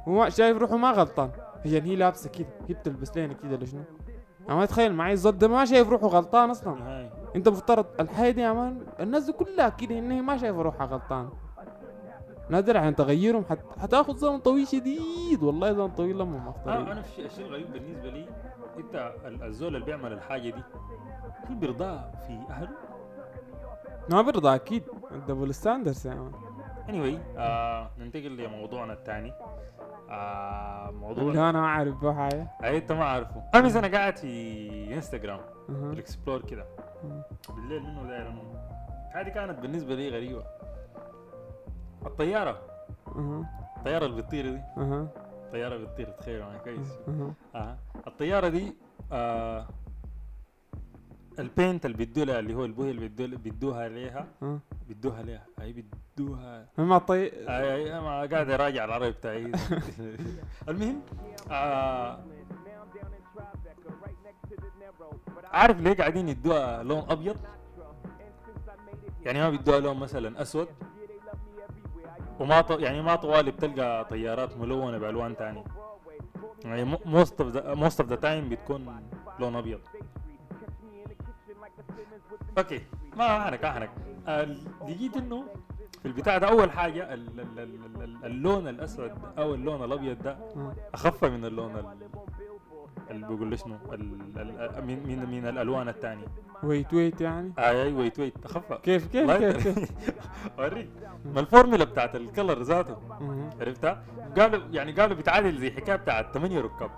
[0.09, 1.31] هو شايف روحه ما غلطان
[1.65, 3.81] عشان هي لابسة كده هي بتلبس لنا كده ولا شنو؟
[4.49, 7.09] أنا ما اتخيل معي الزول ده ما شايف روحه غلطان أصلا.
[7.37, 10.87] أنت مفترض الحياة دي يا man الناس دي كلها كده ان هي ما شايفة روحها
[10.87, 11.29] غلطان
[12.51, 13.45] نادر عن تغيرهم.
[13.51, 13.59] حت...
[13.79, 15.43] حتاخذ زمن طويل شديد.
[15.43, 16.93] والله زمن طويل لما ما آه أختار.
[16.93, 18.29] أنا في شيء الشيء الغريب بالنسبة لي.
[18.79, 20.63] أنت ال- الزول اللي بيعمل الحاجة دي
[21.49, 22.77] هل بيرضاها في أهله؟
[24.11, 24.83] ما برضى أكيد.
[25.11, 26.33] ال double standards man
[26.89, 29.33] anyway آه ننتقل لموضوعنا الثاني.
[30.11, 32.49] آه اللي موضوع أنا ما اعرف به حاجة.
[32.65, 35.89] أي أنت ما عارفه امس أنا قاعد في انستغرام أها.
[35.91, 36.67] بال explore كده.
[37.57, 38.35] بالليل منه داير
[39.15, 40.43] هذه كانت بالنسبة لي غريبة.
[42.07, 42.61] الطيارة.
[43.17, 43.45] أها.
[43.79, 44.61] الطيارة اللي بتطير دي.
[44.79, 45.09] أها.
[45.47, 46.89] الطيارة بتطير تخيل معي كويس.
[47.09, 47.35] أها.
[47.55, 47.77] آه.
[48.07, 48.75] الطيارة دي
[49.13, 49.67] آه
[51.39, 54.59] البينت اللي بيدوا لها اللي هو البويه اللي بيدوها عليها أها.
[54.89, 59.53] بيدوها عليها هي بد- يدوها ما طي اي اي ما قاعد اراجع العربي بتاعي.
[60.69, 61.01] المهم
[61.51, 62.19] آه
[65.53, 67.37] عارف ليه قاعدين يدوها لون أبيض؟
[69.25, 70.69] يعني ما بيدوها لون مثلا أسود.
[72.41, 72.71] وما ط...
[72.71, 75.65] يعني ما طوالي بتلقى طيارات ملونة بألوان تاني
[76.65, 79.03] يعني most of the most of the time بتكون
[79.39, 79.81] لون أبيض.
[82.59, 82.81] okay
[83.17, 83.91] ما احرق
[84.29, 84.45] آه،
[84.89, 85.45] لقيت إنه
[86.03, 90.31] في البتاع ده أول حاجة ال- ال- ال- ال- اللون الأسود أو اللون الأبيض ده
[90.31, 90.75] آه.
[90.95, 91.97] أخف من اللون ال-
[93.11, 96.27] اللي بيقول شنو من من من الألوان الثانية
[96.63, 99.93] weight weight يعني؟ اي أي weight weight اخف كيف كيف كيف كيف؟
[100.59, 100.89] اوريك
[101.25, 102.97] ما الفورمولا بتاعت ال color ذاته.
[103.61, 104.03] عرفتها؟
[104.39, 106.91] قالوا يعني قالوا بتعادل زي حكاية بتاعت 8 ركاب.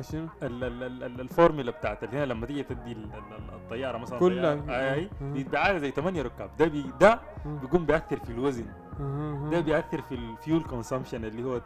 [0.00, 3.98] شنو؟ ال- ال- ال- ال- الفورمولا بتاعت اللي هنا لما تيجي تدي ال- ال- الطيارة
[3.98, 4.54] مثلا كلها.
[4.54, 5.10] طيارة، أي.
[5.20, 6.50] بيتعادل زي 8 ركاب.
[6.58, 7.20] ده بي ده.
[7.46, 8.66] بيقوم بيأثر في الوزن.
[9.50, 11.60] ده بيأثر في ال fuel consumption اللي هو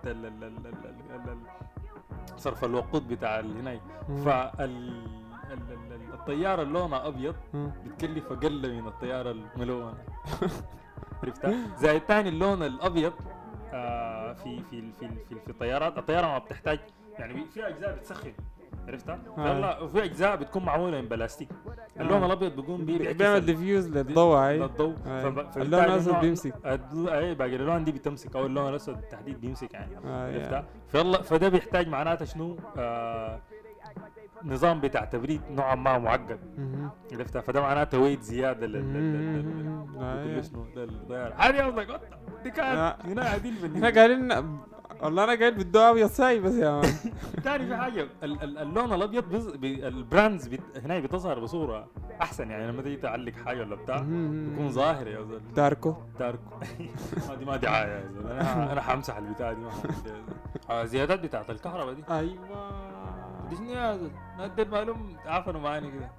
[2.37, 3.81] صرف الوقود بتاع هنا.
[4.25, 7.35] فال ال- ال- ال- الطيارة اللي لونها ابيض.
[7.55, 9.95] بتكلف أقل من الطيارة الملونة.
[11.23, 13.13] عرفتها زي الثاني اللون الأبيض
[13.73, 15.99] آه في في في في, في الطيارات.
[15.99, 16.81] الطيارة ما بتحتاج
[17.19, 18.33] يعني في أجزاء بتسخن.
[18.89, 19.49] عرفتها؟ آه.
[19.57, 21.49] يلا وفي أجزاء بتكون معمولة من بلاستيك
[22.01, 22.27] اللون آه.
[22.27, 24.95] الابيض بيقوم بيعمل diffuse للضوء هاي للضوء
[25.57, 26.55] اللون النوع- بيمسك.
[26.67, 31.49] أي باقي الالوان دي بتمسك أو اللون الأسود بالتحديد بيمسك يعني آه، عرفتها؟ فيلا فده
[31.49, 33.41] بيحتاج معناته شنو؟ آه
[34.45, 36.39] نظام بتاع تبريد نوعا ما معقد.
[37.13, 39.45] عرفتها فده معناته ويت زيادة لل لل- لل-
[39.97, 40.03] لل-.
[40.03, 40.41] آه،.
[40.41, 42.01] شنو للطياره هذه قصدك
[42.45, 43.13] دي كانت لا.
[43.13, 44.33] هنا عديل إحنا بالنسبة قاعدين
[45.03, 46.83] والله أنا قاعد بالدواء ابيض ساي بس يا مان.
[47.45, 49.47] ثاني في حاجة ال- ال- اللون الأبيض بز...
[49.49, 49.89] بي...
[49.89, 50.51] البراندز.
[50.85, 51.87] هنا بتظهر بصورة
[52.23, 53.97] أحسن يعني لما تيجي تعلق حاجة ولا بتاع.
[53.99, 55.95] بيكون ظاهر يا زول داركو.
[56.19, 56.41] دارك
[57.29, 59.71] ما دي ما دعايه يا زول أنا أنا حمسح البتاع دي ما.
[60.71, 62.03] آه، زيادات بتاعت الكهرباء دي.
[62.11, 63.49] أيوه.
[63.51, 66.11] دي شنو يا زول ما ادى المعلوم عفنوا معاني كده.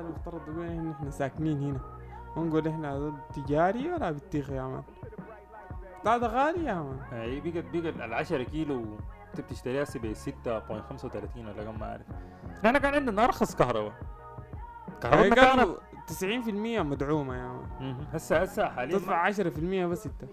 [0.00, 1.80] المفترض نقول إن إحنا ساكنين هنا.
[2.36, 4.82] ما نقول إحنا تجاري ولا بطيخ يا man؟
[6.02, 8.96] بتاع ده غالي يا man هي بقت بقت ال 10 كيلو
[9.30, 10.24] انت بتشتريها سي ب 6.35
[11.36, 12.06] ولا كم ما أعرف.
[12.66, 13.92] إحنا كان عندنا أرخص كهرباء.
[15.02, 15.76] كهربتنا كانت قالوا
[16.46, 17.96] 90% مدعومة يا man.
[18.12, 20.24] هسه هسه حاليا تدفع 10% بس انت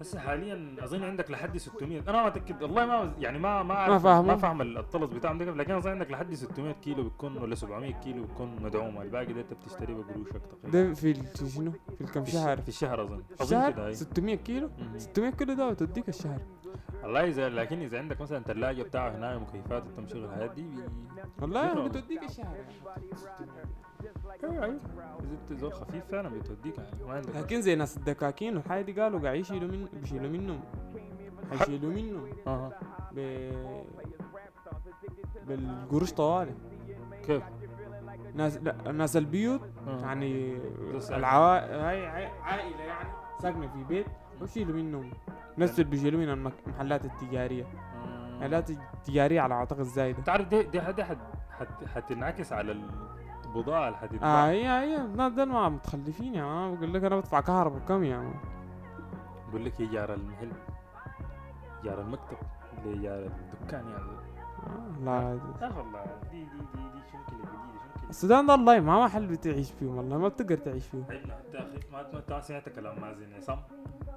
[0.00, 2.62] هسه حاليا أظن عندك لحد 600 أنا ما أتأكد.
[2.62, 4.26] والله ما يعني ما ما ما فاهمه.
[4.26, 7.92] ما فاهم الطلس بتاعهم ده كيف، لكن أظن عندك لحد 600 كيلو بتكون ولا 700
[7.92, 10.88] كيلو بتكون مدعومه الباقي ده أنت بتشتريه بقروشك تقريبا.
[10.88, 11.14] ده في
[11.48, 12.56] شنو؟ في في شهر.
[12.60, 13.22] في الشهر أظن.
[13.40, 14.98] أظن كده شهر هي 600 كيلو؟ مهم.
[14.98, 16.40] 600 كيلو ده توديك الشهر.
[17.02, 20.66] والله اذا لكن إذا عندك مثلا ثلاجه بتاعه هنا مكيفات انت مشغل الحاجات دي.
[21.42, 21.88] والله.
[21.88, 22.56] بتوديك الشهر.
[24.44, 24.64] أيوه.
[24.64, 24.78] أيوه
[25.50, 29.36] زول خفيف فعلا بتوديك يعني ما عندك لكن زي ناس الدكاكين والحاجة دي قالوا قاعد
[29.36, 30.60] يشيلوا من بيشيلوا منهم
[31.50, 32.26] حيشيلوا منه.
[32.46, 32.70] أها
[33.12, 33.50] ب
[35.46, 36.54] بالقروش طوالي.
[37.26, 37.42] كيف؟
[38.34, 40.00] ناس لا ناس البيوت آه.
[40.00, 40.58] يعني
[41.10, 41.80] العوائل
[42.42, 43.08] عائلة يعني
[43.42, 44.06] ساكنة في بيت
[44.40, 45.10] ويشيلوا منهم.
[45.58, 47.64] نفس اللي بيشيلوا من المحلات التجارية.
[47.64, 48.28] مم.
[48.28, 51.00] المحلات التجارية على أعتقد زايدة انت عارف دي دي حت
[51.94, 52.72] حتنعكس على
[53.48, 55.06] البضاعه اللي آه هي هي.
[55.28, 58.34] دول ما متخلفين يا مان بقول لك أنا بدفع كهرباء كم يا مان
[59.48, 60.52] بقول لك يا جار المحل.
[61.84, 62.36] جار المكتب
[62.84, 64.18] اللي جار الدكان يعني.
[64.66, 65.38] آه لا.
[65.66, 69.70] أخي والله دي دي دي دي شنكله جديده شنكله السودان ده والله ما محل بتعيش
[69.80, 70.98] فيه والله ما بتقدر تعيش فيه
[71.92, 73.58] ما ما سمعت كلام مازن عصام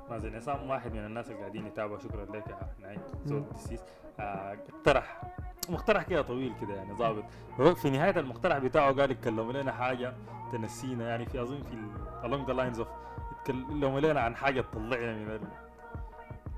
[0.09, 2.99] مازن عصام واحد من الناس اللي قاعدين يتابعوا شكرا لك يا نعيم.
[3.25, 3.43] زول.
[3.55, 3.79] دسيس.
[4.19, 5.21] آه، اقترح.
[5.69, 7.23] مقترح كده طويل كده يعني ظابط.
[7.75, 10.13] في نهاية المقترح بتاعه قال يتكلموا لنا حاجة
[10.51, 11.77] تنسينا يعني في أظن في
[12.23, 12.87] along the lines of
[13.39, 15.41] يتكلموا لنا عن حاجة تطلعنا من ال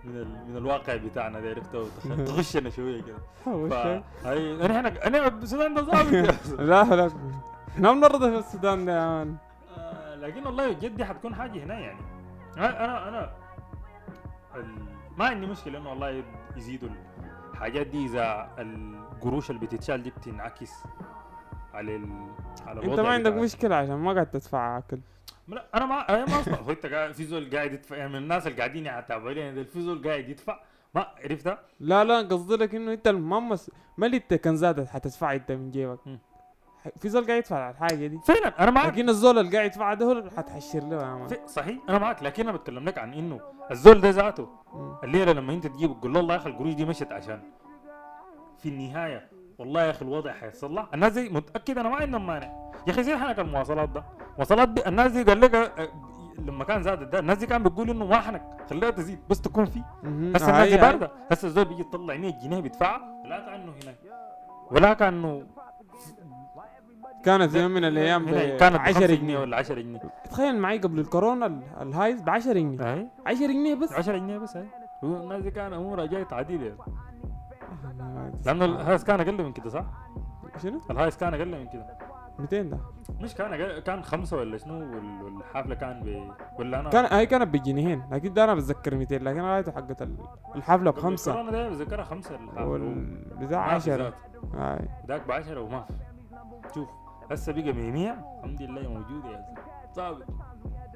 [0.03, 1.87] من ال من الواقع بتاعنا ده عرفته
[2.25, 3.17] تغشنا شوية كده.
[3.47, 4.03] هو ف الشيء.
[4.25, 6.59] هي انا إحنا أنا السودان ده ظابط.
[6.59, 7.11] لا لا.
[7.73, 9.35] إحنا بنرضى في السودان ده يا مان
[9.77, 11.99] آه، لكن والله جد دي حتكون حاجة هنا يعني.
[12.57, 13.33] أنا أنا
[15.17, 16.23] ما عندي مشكلة إنه والله
[16.57, 16.89] يزيدوا
[17.53, 20.71] الحاجات دي إذا القروش اللي بتتشال دي بتنعكس
[21.73, 22.09] على ال
[22.67, 24.99] على أنت الوضع ما عندك مشكلة عشان ما قاعد تدفع أكل.
[25.47, 28.15] لا أنا ما أنا ما أصلا هو أنت قاعد في زول قاعد يدفع يعني من
[28.15, 30.59] الناس اللي قاعدين يتابعوا لي في زول قاعد يدفع
[30.95, 33.39] ما عرفتها لا لا قصدي لك إنه أنت ما.
[33.97, 35.99] ما اللي انت كان زادت حتدفع أنت من جيبك.
[36.99, 38.19] في زول قاعد يدفع على الحاجة دي.
[38.25, 42.23] فعلا أنا معك لكن الزول اللي قاعد يدفع ده حتحشر له يا صحيح أنا معك
[42.23, 43.39] لكن أنا بتكلم لك عن إنه
[43.71, 44.47] الزول ده ذاته.
[45.03, 47.39] الليلة لما أنت تجيب تقول له والله يا أخي القروش دي مشت عشان.
[48.57, 52.71] في النهاية والله يا أخي الوضع حيتصلح الناس دي متأكد أنا ما عندهم مانع.
[52.87, 54.03] يا أخي زي حنك المواصلات ده.
[54.37, 55.87] مواصلات دي الناس دي قال لك آه،
[56.39, 59.65] لما كان زادت ده الناس دي كان بتقول إنه ما حنك خليها تزيد بس تكون
[59.65, 60.35] في مهم.
[60.35, 61.11] هسه الناس دي باردة.
[61.31, 63.95] هسه الزول بيجي يطلع 100 جنيه بيدفعها ولا كأنه هناك.
[64.71, 65.43] ولا كأنه
[67.25, 69.39] كانت في يوم من الأيام ب كانت ب 10 10 جنيه.
[69.39, 69.99] ولا 10 جنيه.
[70.29, 72.93] تخيل معي قبل الكورونا ال- الهايس ب 10 جنيه.
[72.93, 73.93] اي 10 جنيه بس.
[73.93, 74.65] 10 جنيه بس هاي
[75.03, 76.77] هو الناس دي كان أمورها جاي تعديل يعني
[78.45, 79.85] لأنه الهايس كان أقل من كده صح؟
[80.63, 81.97] شنو؟ الهايس كان أقل من كده.
[82.39, 82.77] 200 ده.
[83.19, 87.25] مش كان أقل كان خمسة ولا شنو؟ وال- والحفلة كان ب ولا أنا كان هاي
[87.25, 88.03] كانت بجنيهين.
[88.11, 90.17] لكن ده أنا بتذكر 200 لكن رايته حقت ال-
[90.55, 91.31] الحفلة بخمسة.
[91.31, 92.37] الكورونا ده بذكرها خمسة.
[93.47, 94.13] في 10 ذات.
[94.53, 94.89] هاي.
[95.07, 95.85] ذاك ب 10 وما
[96.75, 96.89] شوف.
[97.31, 98.11] هسه بقى 100
[98.43, 99.63] الحمد لله موجود يا زلمة.
[99.95, 100.25] ثابت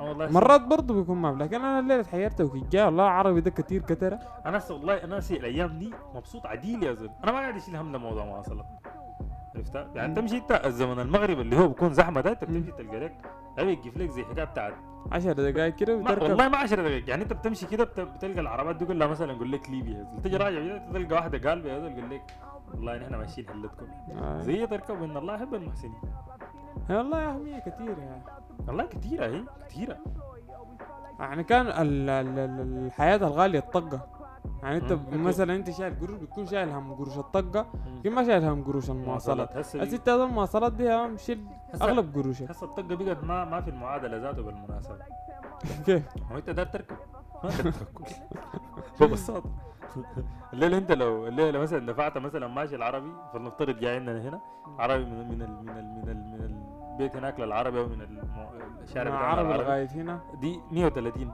[0.02, 3.52] آه والله مرات برضه بيكون ما في، لكن أنا الليلة تحيرت وكجاء والله العربي ده
[3.52, 4.20] كتير كترة.
[4.46, 7.14] أنا هسه والله أنا ناسي الأيام دي مبسوط عديل يا زلمة.
[7.24, 8.66] أنا ما قاعد أشيل هم الموضوع مواصلات
[9.56, 10.14] عرفتها يعني مم.
[10.14, 13.16] تمشي انت الزمن المغرب اللي هو بيكون زحمة ده أنت بتمشي تلقى لك
[13.60, 14.74] يجيب لك زي حكايه بتاعت
[15.12, 16.22] 10 دقائق كده ما وتركب.
[16.22, 19.52] والله ما 10 دقائق يعني أنت بتمشي كده بت- بتلقى العربات دي كلها مثلا يقول
[19.52, 19.94] لك ليبيا.
[19.98, 20.20] يا زلمة.
[20.22, 22.22] تجي راجع تلقى واحدة قالبه يا زلمة يقول لك
[22.72, 23.86] والله نحن ماشيين حلتكم.
[24.18, 24.44] هاي.
[24.44, 26.02] زي تركب إن الله يحب المحسنين.
[26.90, 28.22] والله يا اهميه كتير يعني.
[28.68, 29.98] والله كثيرة هي كثيرة.
[31.20, 34.08] يعني كان ال ال ال الحياة الغالية الطقة.
[34.64, 35.00] يعني أنت.
[35.14, 37.66] مثلا أنت شايل قروش بتكون شايل هم قروش الطقة.
[38.00, 39.58] لكن ما شايل هم قروش المواصلات.
[39.58, 42.50] هسه بس أنت المواصلات دي يا مان شيل هسه- أغلب قروشك.
[42.52, 44.98] هسه الطقة بقت ما ما في المعادلة ذاته بالمناسبة.
[45.86, 46.96] كيف؟ هو انت دار تركب.
[49.02, 49.50] ما ببساطه
[50.54, 54.40] الليلة انت لو الليلة مثلا دفعت مثلا ماشي العربي فلنفترض جاي عندنا هنا
[54.80, 58.08] عربي من من ال من ال من ال من البيت هناك للعربي أو من
[58.84, 61.34] الشارع عربي العربي لغاية هنا؟ دي 130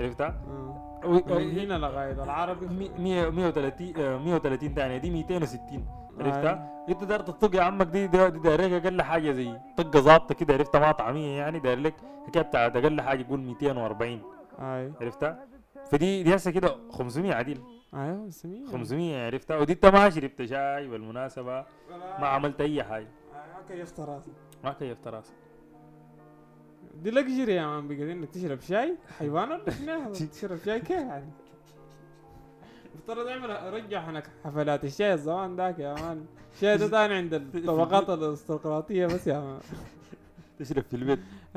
[0.00, 1.04] عرفتها؟ آه.
[1.38, 5.86] من هنا لغاية العربي؟ مي- مية- 130 آه، 130 ثانية دي 260
[6.20, 6.90] عرفتها؟ آه.
[6.92, 10.78] انت داير تطق يا عمك دي دي, دايرك أقل حاجة زي طقة ظابطة كده عرفتها؟
[10.80, 11.94] ما طعمية يعني داير لك
[12.26, 14.22] حكاية بتاعت أقل حاجة يقول 240
[14.60, 15.46] اي عرفتها؟
[15.90, 17.60] فدي دي هسه كده 500 عديل.
[17.94, 21.64] أيوه سمين 500 عرفتها؟ ودي انت ما شربت شاي بالمناسبة.
[21.90, 23.08] ما عملت أي حاجة.
[23.32, 24.30] ما كيفت راسي
[24.64, 25.34] ما كيفت راسك
[26.94, 31.30] دي luxury يا man بقى انك تشرب شاي؟ حيوان ولا تشرب شاي كيف يعني؟
[32.98, 36.26] افترض اعمل ارجع هناك حفلات الشاي الزمان ذاك يا man.
[36.54, 39.60] الشاي ده ثاني عند الطبقات الأرستقراطية بس يا man.
[40.60, 41.18] تشرب في البيت.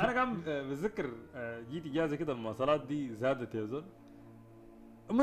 [0.00, 3.84] أنا كان آه، بتذكر آه، جيت إجازة كده المواصلات دي زادت يا زول.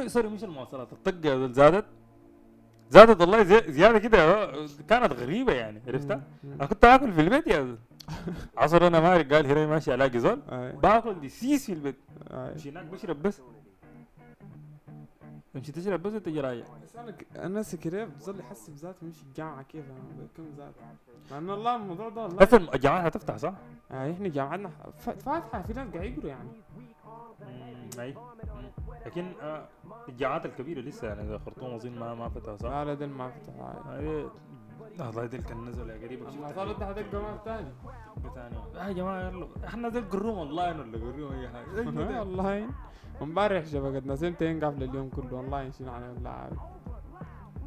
[0.10, 1.86] سوري مش المواصلات الطقه يا زول زادت.
[2.90, 7.48] زادت والله زي زيادة كده آه، كانت غريبة يعني عرفتها؟ أنا كنت آكل في البيت
[7.48, 7.78] يا زول.
[8.58, 10.40] عصر أنا مالك قال هنا ماشي ألاقي زول.
[10.84, 11.96] باكل دي سيس في البيت.
[12.32, 13.42] مش هناك بشرب بس.
[15.56, 16.14] امشي تشرب بس
[16.84, 17.16] بس أنا
[17.76, 20.74] كده بظل أحس بذاتي مش الجامعة كيف أنا بكم ذات
[21.32, 23.54] لأن الله الموضوع ده والله بس الجامعات هتفتح صح؟
[23.92, 26.50] آه إحنا جامعتنا فاتحة في ناس قاعد يقروا يعني
[28.00, 28.16] أي.
[29.06, 29.68] لكن آه،
[30.10, 33.30] الجامعات الكبيرة لسه يعني زي خرطوم اظن ما ما فتحوا صح؟ لا لا ده ما
[33.30, 34.30] فتحوا
[35.00, 36.28] والله دي كان نزل يا قريب.
[36.28, 37.72] المواصلات ده هتلقى ما ثاني.
[38.36, 38.56] ثاني؟
[38.88, 39.48] يا جماعة يلا.
[39.66, 42.20] إحنا زي القروم والله ولا قروم اي حاجة.
[42.20, 42.70] والله.
[43.22, 45.34] امبارح شبكتنا سنتين قافلة اليوم كله.
[45.34, 46.54] والله نشيل على اللاعب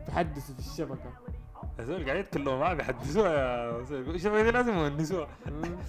[0.06, 1.10] تحدثوا في الشبكة.
[1.78, 3.84] هذول قاعد يتكلموا معاه بيحدثوها يا.
[4.18, 5.28] شوف دي لازم يونسوها.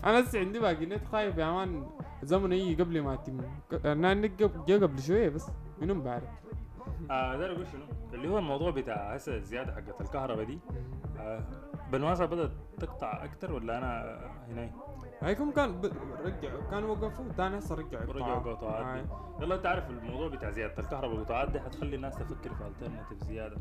[0.05, 1.85] أنا لسه عندي باقي نت خايف يا مان.
[2.23, 5.47] الزمن يجي قبل ما يتم ك- أنا جا- جا قبل شوية بس.
[5.81, 6.31] من امبارح؟
[7.11, 10.59] آه ده أقول شنو اللي هو الموضوع بتاع هسه الزياده حقت الكهرباء دي.
[11.19, 11.43] آه
[11.91, 14.69] بالمناسبه بدأت تقطع أكثر ولا أنا هنا
[15.21, 15.85] هيكم كان ب-
[16.25, 18.53] رجعوا كانوا وقفوا تاني هسه رجعوا رجعوا.
[18.99, 19.07] دي
[19.39, 23.57] يلا أنت عارف الموضوع بتاع زيادة الكهرباء والقطعات دي حتخلي الناس تفكر في alternative زيادة.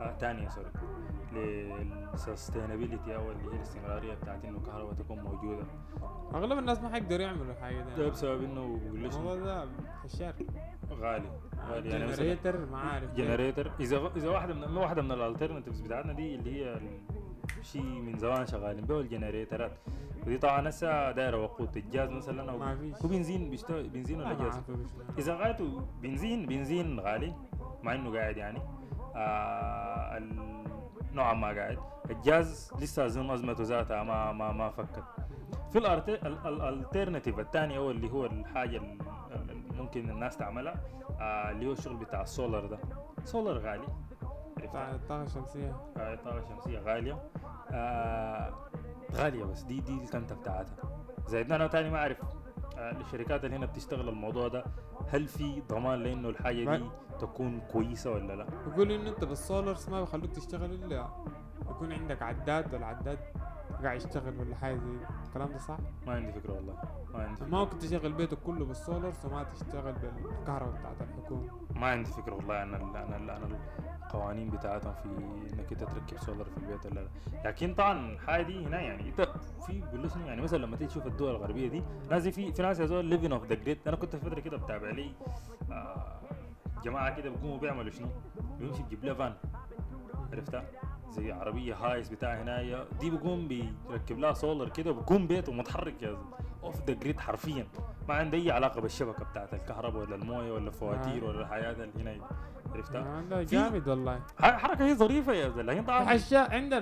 [0.00, 0.70] آه تانية sorry
[1.32, 5.64] لل sustainability أو اللي هي الاستمرارية بتاعت إنه الكهرباء تكون موجودة.
[6.34, 9.68] أغلب الناس ما حيقدروا يعملوا الحاجة ده دي بسبب إنه لك الموضوع ده
[10.02, 10.34] حشار
[10.90, 11.30] غالي.
[11.68, 11.90] غالي.
[11.90, 13.14] يعني generator ما عارف.
[13.14, 16.80] generator اذا إذا واحدة من واحدة من ال alternatives بتاعتنا دي اللي هي
[17.62, 19.72] شيء من زمان شغالين به الجنريترات
[20.26, 23.02] ودي طبعا هسه دايرة وقود الجاز مثلا أو ما فيش.
[23.02, 24.60] هو بنزين بيشتغل بنزين لا ولا جاز.
[25.18, 27.34] إذا غايته بنزين بنزين غالي
[27.82, 28.58] مع إنه قاعد يعني.
[29.16, 30.22] آه
[31.12, 31.78] نوعا ما قاعد.
[32.10, 35.02] الجاز لسه أظن أزمته ذاتها ما ما ما فكت.
[35.72, 35.78] في
[36.48, 38.98] ال alternative الثاني هو اللي هو الحاجة ال-
[39.50, 40.74] ال- ممكن الناس تعملها
[41.20, 42.78] آه اللي هو الشغل بتاع السولار ده.
[43.24, 43.86] سولار غالي.
[44.66, 47.22] بتاع الطاقه الشمسيه آه، الطاقة الشمسية غالية
[47.72, 48.54] آه
[49.14, 50.74] غالية بس دي دي الكنتة بتاعتها
[51.26, 52.18] زائد أنا تاني ما أعرف
[52.78, 54.64] آه الشركات اللي هنا بتشتغل الموضوع ده
[55.08, 56.84] هل في ضمان لإنه الحاجة ما- دي
[57.20, 61.08] تكون كويسة ولا لا؟ يقول إنه أنت بالسولارز ما بيخلوك تشتغل إلا
[61.70, 63.18] يكون عندك عداد والعداد
[63.82, 64.96] قاعد يشتغل ولا حاجة زي.
[65.28, 66.74] الكلام ده صح؟ ما عندي فكرة والله
[67.14, 67.46] ما عندي فكرة.
[67.48, 72.62] ما ممكن تشغل بيتك كله بالسولر وما تشتغل بالكهرباء بتاعت الحكومة ما عندي فكرة والله
[72.62, 73.58] ال- عن ال- عن
[74.04, 75.08] القوانين بتاعتهم في
[75.54, 77.08] إنك أنت تركب سولار في البيت ولا لا
[77.44, 79.20] لكن طبعا الحاجة دي هنا يعني أنت
[79.66, 82.86] في بيقول يعني مثلا لما تيجي تشوف الدول الغربية دي ناس في في ناس يا
[82.86, 85.12] زول living off the grid أنا كنت في فتره كده بتابع لي
[85.72, 86.20] آه
[86.84, 88.08] جماعة كده بيقوموا بيعملوا شنو؟
[88.58, 89.34] بيمشي يجيب له فان
[90.32, 90.64] عرفتها؟
[91.14, 92.84] زي عربية هايس بتاع هنايا.
[93.00, 96.16] دي بيقوم بيركب لها سولار كده بيقوم بيته متحرك يا
[96.62, 97.66] off the grid حرفيا.
[98.08, 101.28] ما عنده أي علاقة بالشبكة بتاعت الكهرباء ولا الموية ولا الفواتير آه.
[101.28, 102.24] ولا الحياة اللي هنا.
[102.74, 104.20] عرفتها؟ آه، جامد والله.
[104.40, 106.72] حركة هي ظريفة يا زول لكن طبعا الاشياء عند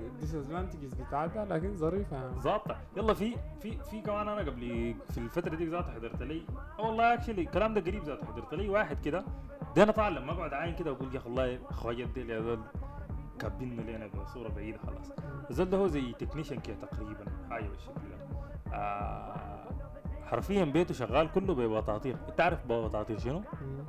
[0.00, 2.30] ال disadvantages بتاعتها لكن ظريفة.
[2.38, 6.42] ظابطه يلا في في في كمان أنا قبل في الفترة دي ذاته حضرت لي.
[6.78, 8.26] أه والله actually الكلام ده قريب ذاته.
[8.26, 9.24] حضرت لي واحد كده
[9.76, 12.58] ده أنا طالع لما أقعد عاين كده أقول يا أخي والله أخويا ديل يا زول
[13.44, 15.12] كابينة لنا بصورة بعيدة خلاص.
[15.50, 17.24] الزول ده هو زي technician كده تقريبا.
[17.50, 18.16] حاجة بالشكل ده
[18.76, 19.64] آه
[20.24, 23.42] حرفيا بيته شغال كله ببطاطير أنت عارف بطاطير شنو؟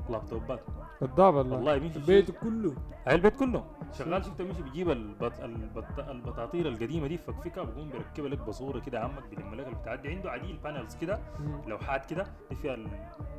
[0.10, 0.60] لابتوبات
[1.02, 1.56] بالضبط والله.
[1.56, 2.76] والله بيمشي البيت كله.
[3.08, 3.65] هاي البيت كله.
[3.91, 5.39] شغال شفت مشي بيجيب البط...
[5.39, 6.00] البط...
[6.00, 10.32] البطاطير القديمة دي فكفكها بقوم بيركبها لك بصورة كده عمك بيلم لك البتاع دي عنده
[10.32, 11.20] عديل panels كده.
[11.68, 12.88] لوحات كده دي فيها ال...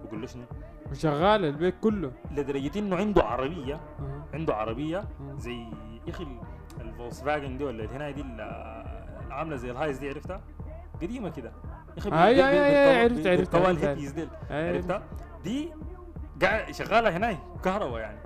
[0.05, 0.45] بقول له شنو؟
[0.91, 4.25] وشغال البيت كله لدرجة إنه عنده عربية أها.
[4.35, 5.39] عنده عربية مم.
[5.39, 5.57] زي
[6.07, 6.41] يا أخي ال-
[6.81, 8.25] الفولكس فاجن دي ولا هنا دي
[9.27, 10.41] العامله زي الهايز دي عرفتها؟
[11.03, 11.53] قديمة كده
[11.97, 13.85] يا أخي أي- بالطوال- عرفت- عرفت- بالطوال عرفت.
[13.85, 15.03] هيبيز ديل أي- عرفتها؟
[15.45, 15.69] دي
[16.43, 18.19] قاعد شغالة هنا كهرباء يعني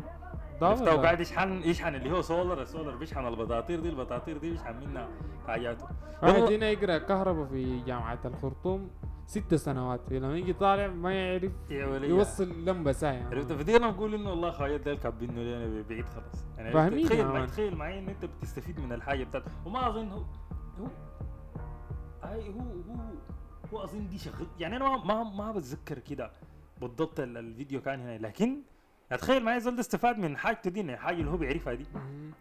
[0.63, 0.95] والله.
[0.95, 5.09] وقاعد يشحن يشحن اللي هو solar ال solar بيشحن البطاطير دي البطاطير دي بيشحن منها
[5.47, 5.85] حاجاته
[6.23, 6.57] واحد يلا.
[6.57, 8.91] هنا يقرأ كهرباء في جامعة الخرطوم
[9.27, 11.53] ست سنوات لما يجي طالع ما يعرف
[12.03, 16.45] يوصل لمبة ساعة عرفت فدي أنا بقول إنه والله خايف ده كابينه لنا بعيد خلاص
[16.59, 17.47] يعني تخيل معي.
[17.47, 20.23] تخيل معي انه انت بتستفيد من الحاجة بتاعته وما أظن هو
[20.79, 20.87] هو
[22.25, 23.01] هو هو
[23.73, 26.31] هو أظن دي شغل يعني أنا ما ما, ما بتذكر كده
[26.81, 28.57] بالضبط ال- الفيديو كان هنا لكن
[29.13, 31.87] اتخيل معي زول ده استفاد من حاجته دي الحاجة اللي هو بيعرفها دي.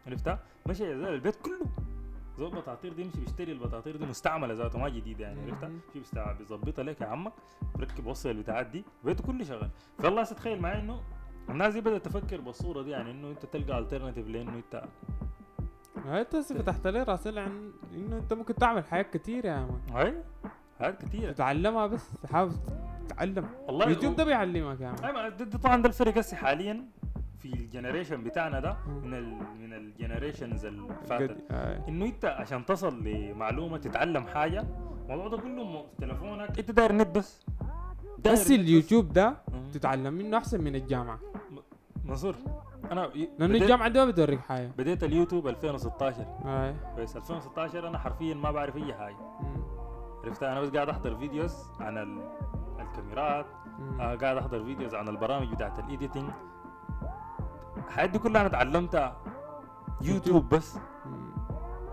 [0.08, 0.40] عرفتها؟
[0.72, 1.66] زول البيت كله.
[2.38, 5.70] زول بطاطير دي يمشي بيشتري البطاطير دي مستعملة ذاته ما جديدة يعني عرفتها.
[5.94, 7.34] شوف بيستع- بيظبطها لك يا عمك
[7.76, 9.70] بركب وصل البتاعات دي بيته كله شغال.
[10.00, 11.02] فالله تتخيل معي إنه
[11.50, 14.84] الناس دي بدأت تفكر بالصورة دي يعني إنه أنت تلقى alternative لإنه أنت
[16.06, 20.24] هاي أنت فتحت لي راسي عن إنه أنت ممكن تعمل حاجات كتير يا man هاي
[20.80, 22.52] هاد كثير تتعلمها بس تحاول
[23.10, 26.86] تتعلم والله يوتيوب ده بيعلمك أيوه ده طبعا ده الفرق هسه حاليا
[27.40, 28.78] في ال generation بتاعنا ده.
[29.04, 31.38] من ال من ال generations اللي فاتت.
[31.52, 31.80] هاي.
[31.88, 34.66] إنه أنت عشان تصل لمعلومة تتعلم حاجة
[35.04, 37.46] الموضوع ده كله في تليفونك أنت داير نت بس.
[38.20, 39.38] داير بس اليوتيوب ده.
[39.74, 41.20] تتعلم منه أحسن من الجامعة.
[42.06, 42.36] منصور
[42.92, 44.72] أنا لأنه الجامعة دي ما بتوريك حاجة.
[44.78, 49.16] بديت اليوتيوب 2016 هاي كويس 2016 أنا حرفيا ما بعرف أي حاجة.
[49.42, 49.79] مم.
[50.24, 52.22] عرفتها أنا بس قاعد أحضر videos عن ال...
[52.80, 53.46] الكاميرات.
[54.00, 56.30] آه قاعد أحضر videos عن البرامج بتاعت ال editing
[57.88, 59.18] الحاجات دي كلها أنا اتعلمتها
[60.02, 60.78] يوتيوب بس.
[61.06, 61.32] مم.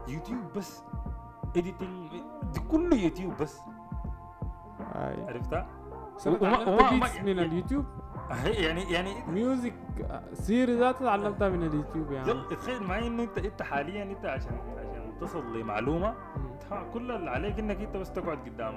[0.09, 0.83] يوتيوب بس.
[1.57, 2.09] editing
[2.53, 3.61] دي كله يوتيوب بس.
[5.29, 5.67] عرفتها
[6.27, 7.85] وما- وما- من اليوتيوب
[8.45, 9.75] يعني يعني music
[10.33, 12.29] theory ذاته تعلمتها من اليوتيوب يعني.
[12.31, 14.59] يلا تخيل معي انه انت أنت حاليا أنت عشان
[15.21, 16.15] تصل لمعلومه
[16.93, 18.75] كل اللي عليك إنك أنت بس تقعد قدام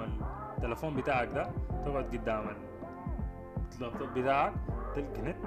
[0.58, 1.52] التلفون بتاعك ده
[1.86, 2.46] تقعد قدام
[3.76, 4.54] اللابتوب بتاعك
[4.96, 5.38] تلقى نت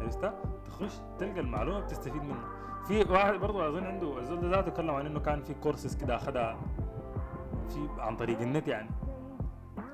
[0.00, 0.32] عرفت؟
[0.66, 2.48] تخش تلقى المعلومة بتستفيد منها
[2.88, 6.16] في واحد برضه أظن عنده الزول ده ذاته تكلم عن إنه كان في كورسز كده
[6.16, 6.58] اخذها
[7.68, 8.90] في عن طريق النت يعني.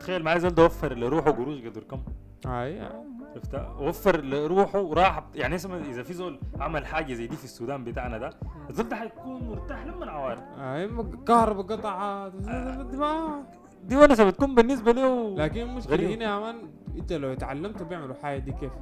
[0.00, 2.00] تخيل معي زول ده وفر لروحه قروش قدر كم.
[2.46, 2.92] هاي هاي.
[3.34, 7.84] عرفت وفر لروحه وراح يعني اسمه إذا في زول عمل حاجة زي دي في السودان
[7.84, 8.30] بتاعنا ده
[8.70, 10.04] الزول ده حيكون مرتاح لما
[10.58, 10.90] هاي
[11.26, 12.32] كهرباء قطعات
[12.94, 13.44] ما
[13.84, 16.10] دي ونسه بتكون بالنسبة له لكن المشكلة غريب.
[16.10, 16.56] هنا يا مان
[16.96, 18.72] إنت لو تعلمت بيعملوا حاجة دي كيف.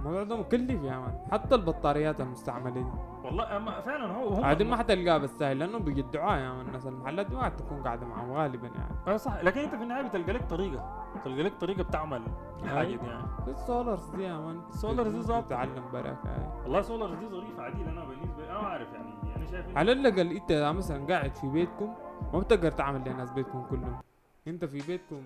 [0.00, 2.86] الموضوع ده مكلف يا مان حتى البطاريات المستعملة دي.
[3.24, 6.86] والله أما فعلا هو هو عادي ما حتلقاها بالسهل لأنه بيدعوها يا man الناس.
[6.86, 8.94] المحلات دي ما تكون قاعدة معهم غالبا يعني.
[9.06, 9.42] آه صح.
[9.42, 11.06] لكن أنت في النهاية بتلقى لك طريقة.
[11.24, 12.22] تلقى لك طريقة بتعمل
[12.62, 13.26] الحاجة دي يعني.
[13.44, 15.46] في ال solars دي يا man ال solars دي ظابطة.
[15.46, 19.36] تتعلم براك هاي والله سولار دي ظريفة عديل أنا بالنسبة أنا ما أعرف يعني.
[19.36, 21.94] أنا شايف على الأقل أنت مثلا قاعد في بيتكم
[22.32, 24.00] ما بتقدر تعمل لناس بيتكم كلهم.
[24.48, 25.22] أنت في بيتكم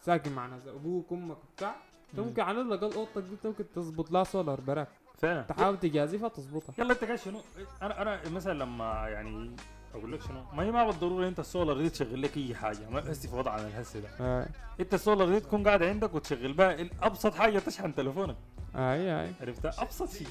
[0.00, 1.74] ساكن مع ناس أبوك أمك بتاع.
[2.12, 2.26] انت مم.
[2.26, 4.88] ممكن على الاقل اوضتك دي ممكن تظبط لها سولار براك
[5.18, 5.42] فعلا.
[5.42, 6.74] تحاول تجازفها تظبطها.
[6.78, 7.40] يلا انت شنو؟
[7.82, 9.56] أنا أنا مثلا لما يعني
[9.94, 12.88] أقول لك شنو؟ ما هي ما بالضروره انت السولار دي تشغل لك أي حاجة.
[12.90, 14.08] ما هسه في وضعنا الهسه ده.
[14.18, 14.46] هاي
[14.80, 16.88] انت السولار دي تكون قاعد عندك وتشغل بها.
[17.02, 18.36] ابسط حاجة تشحن تليفونك
[18.74, 20.26] هاي هاي عرفتها أبسط شيء.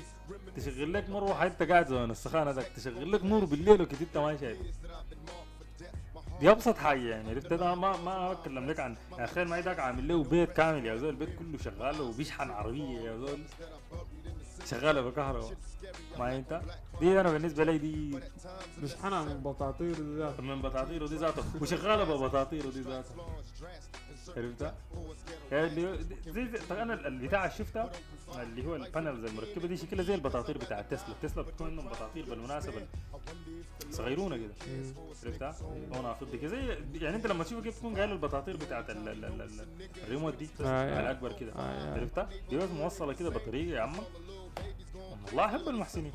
[0.55, 2.67] تشغل لك مروحه انت قاعد زمان السخانة ذاك.
[2.75, 4.57] تشغل لك نور بالليل وكده انت ما شايف.
[6.41, 7.29] دي أبسط حاجة يعني.
[7.29, 10.85] عرفت أنا ما ما أتكلم لك عن يعني تخيل معي ذاك عامل له بيت كامل
[10.85, 11.09] يا زول.
[11.09, 13.39] البيت كله شغال وبيشحن عربية يا زول.
[14.65, 15.53] شغالة بكهرباء
[16.19, 16.61] ما أنت؟
[16.99, 18.19] دي أنا بالنسبة لي دي
[18.77, 21.43] بشحنها من بطاطير ذات من بطاطير ودي ذاته.
[21.61, 23.15] وشغالة ببطاطير ودي ذاته.
[24.37, 24.75] عرفتها؟
[25.51, 27.91] يعني زي زي طيب أنا البتاع شفتها
[28.41, 32.87] اللي هو البانلز المركبة دي شكلها زي البطاطير بتاع تسلا تسلا بتكون عندهم بطاطير بالمناسبة
[33.89, 34.53] صغيرونة كده
[35.25, 35.55] عرفتها؟
[35.93, 39.25] لونها فضي كده زي يعني أنت لما تشوفها كيف تكون جاية البطاطير بتاعت ال- ال-
[39.25, 39.67] ال- ال-
[40.03, 40.97] الريموت دي آه، آه.
[40.97, 41.93] على اكبر كده آه،.
[41.93, 43.93] عرفتها؟ دي موصلة كده بطاريه يا عم
[45.27, 46.11] والله احب المحسنين.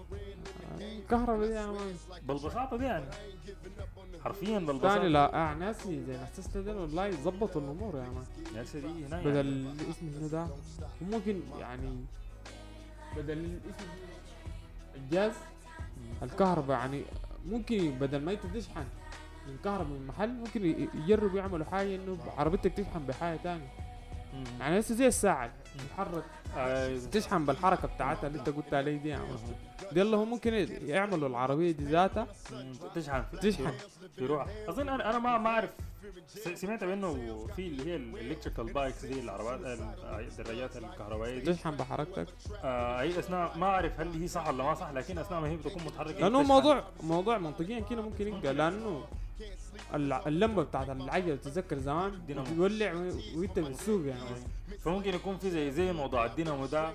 [0.79, 3.07] دي يا مان بالبساطة دي يعني.
[4.25, 5.03] حرفيا بالبساطة.
[5.03, 6.05] لا آه ناسي.
[6.05, 8.25] زي ناس دول والله يظبطوا الأمور يا مان
[8.55, 9.31] يا سيدي هنا يعني.
[9.31, 10.47] بدل اسمه شنو ده.
[11.03, 12.05] وممكن يعني
[13.17, 13.87] بدل الاسم
[14.97, 15.33] الجاز
[16.23, 17.03] الكهرباء يعني.
[17.47, 18.85] ممكن بدل ما انت تشحن
[19.49, 23.55] من كهرباء من محل ممكن يجربوا يعملوا حاجة إنه عربيتك تشحن بحاجة
[24.35, 24.45] مم.
[24.61, 26.25] يعني هسه زي الساعة تتحرك.
[27.13, 29.25] تشحن بالحركة بتاعتها اللي انت قلت عليه دي يعني
[29.93, 30.55] دي اللي هو ممكن
[30.87, 32.27] يعملوا العربية دي ذاتها.
[32.95, 33.25] تشحن.
[33.43, 33.73] تشحن.
[34.17, 35.71] في أظن أنا أنا ما ما أعرف.
[36.55, 41.53] سمعت بانه في اللي هي ال electrical bikes دي العربات ال- الدراجات الكهربائية دي.
[41.53, 42.27] تشحن بحركتك.
[42.65, 45.57] آه هي اثناء ما أعرف هل هي صح ولا ما صح لكن أثناء ما هي
[45.57, 46.43] بتكون متحركة لأنه.
[46.43, 49.05] موضوع موضوع منطقيا كده ممكن يبقى لأنه
[50.27, 52.13] اللمبة بتاعت العجله تتذكر زمان؟
[53.11, 54.21] و- وانت بتسوق يعني.
[54.85, 56.93] فممكن يكون في زي زي موضوع الدينامو ده.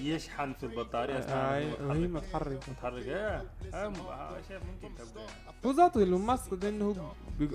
[0.00, 1.18] يشحن في البطارية.
[1.18, 1.36] اثناء
[1.82, 2.60] آه، وهي متحركة.
[2.70, 3.42] متحركة.
[3.62, 3.96] متحركه
[4.36, 5.26] إيه شيء ممكن تبقى.
[5.66, 7.12] هو ذاته إيلون ماسك ده إنه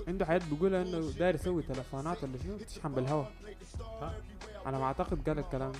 [0.08, 3.32] عنده حاجات بيقولها إنه داير يسوي تلفونات ولا شنو؟ تشحن بالهواء.
[4.66, 5.78] على ما أعتقد قال الكلام ده.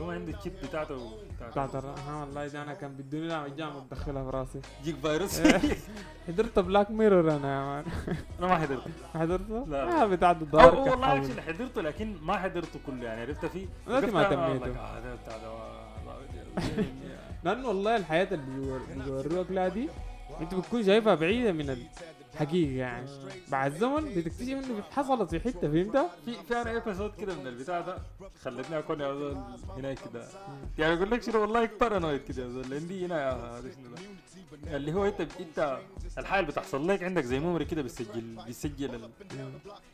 [0.00, 1.12] هو عنده الشيب بتاعته
[1.50, 5.40] بتاعت ها والله ده أنا كان بدوني لها الجامعة بدخلها في راسي يجيك فيروس
[6.28, 7.84] حضرت بلاك ميرور أنا يا مان
[8.38, 10.02] أنا ما حضرته حضرته؟ لا.
[10.02, 11.16] آه بتاع أو- الدار والله.
[11.16, 14.76] أكشلي حضرته لكن ما حضرته كله يعني عرفت فيه دلوقتي ما تميته.
[14.76, 15.02] آه،
[16.10, 16.24] والله.
[17.44, 19.88] لأنه والله الحياة اللي بيور- بيوروك لها دي
[20.40, 21.70] أنت بتكون شايفها بعيدة من
[22.34, 23.06] الحقيقة يعني.
[23.48, 27.80] بعد زمن بتكتشف إنه حصلت في حتة فهمتها؟ في في أنا ايبسود كده من البتاع
[27.80, 27.98] ده
[28.42, 29.36] خلتني أكون يا زول
[29.76, 30.24] هناك كده.
[30.78, 32.74] يعني أقول لك شنو؟ والله paranoid كده يا زول.
[32.74, 33.20] عندي هنا
[34.66, 35.78] يا اللي هو أنت أنت
[36.18, 39.10] الحاجة اللي بتحصل لك عندك زي memory كده بيسجل بيسجل ال-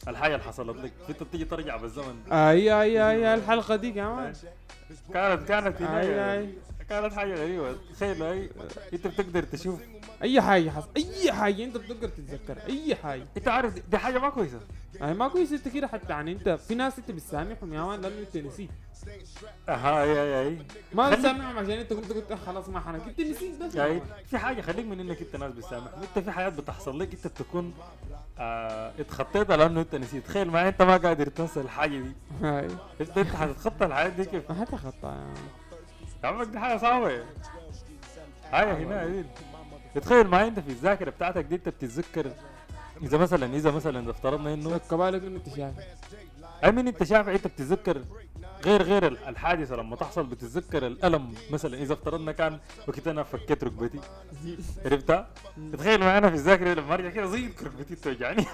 [0.09, 0.93] الحاجة اللي حصلت لك.
[1.09, 2.32] فانت بتيجي ترجع بالزمن.
[2.32, 4.32] اي اي اي الحلقة دي كمان.
[5.14, 6.49] كانت كانت هنا اي
[6.91, 7.76] كانت حاجة غريبة.
[7.95, 8.22] تخيل
[8.93, 9.80] أنت بتقدر تشوف
[10.22, 13.26] أي حاجة حصل أي حاجة أنت بتقدر تتذكر أي حاجة.
[13.36, 14.61] أنت عارف دي- حاجة ما كويسة.
[14.95, 18.18] يعني ما كويس أنت كده حتى يعني أنت في ناس أنت بتسامحهم يا مان لأنه
[18.18, 18.70] أنت نسيت.
[19.68, 20.59] أها اي اي
[20.95, 23.03] ما بتسامحهم عشان أنت كنت قلت خلاص ما حنك.
[23.09, 23.74] أنت نسيت بس.
[23.74, 25.88] يعني في حاجة خليك من إنك أنت ناس بتسامح.
[26.03, 27.74] أنت في حاجات بتحصل لك أنت بتكون
[28.38, 30.26] آه اتخطيتها لأنه أنت نسيت.
[30.26, 32.12] تخيل معي أنت ما قادر تنسى الحاجة دي.
[33.01, 35.34] انت أنت حتتخطى الحاجات دي كيف؟ ما حتخطى مان.
[35.34, 35.59] يا
[36.24, 37.24] عمك دي حاجة صعبة
[38.52, 39.24] حاجة هنا هنا
[39.94, 42.32] تخيل معي انت في الذاكرة بتاعتك دي انت بتتذكر
[43.02, 45.74] إذا مثلا إذا مثلا إذا افترضنا انه كبالك أنت شايف
[46.64, 48.02] أي من أنت شايف أنت بتتذكر
[48.64, 52.58] غير غير ال- الحادثة لما تحصل بتتذكر الألم؟ مثلا إذا افترضنا كان
[52.88, 54.00] وقت أنا فكيت ركبتي.
[54.84, 55.28] عرفتها؟
[55.72, 58.44] تخيل معي أنا في الذاكرة لما أرجع كده زي ركبتي توجعني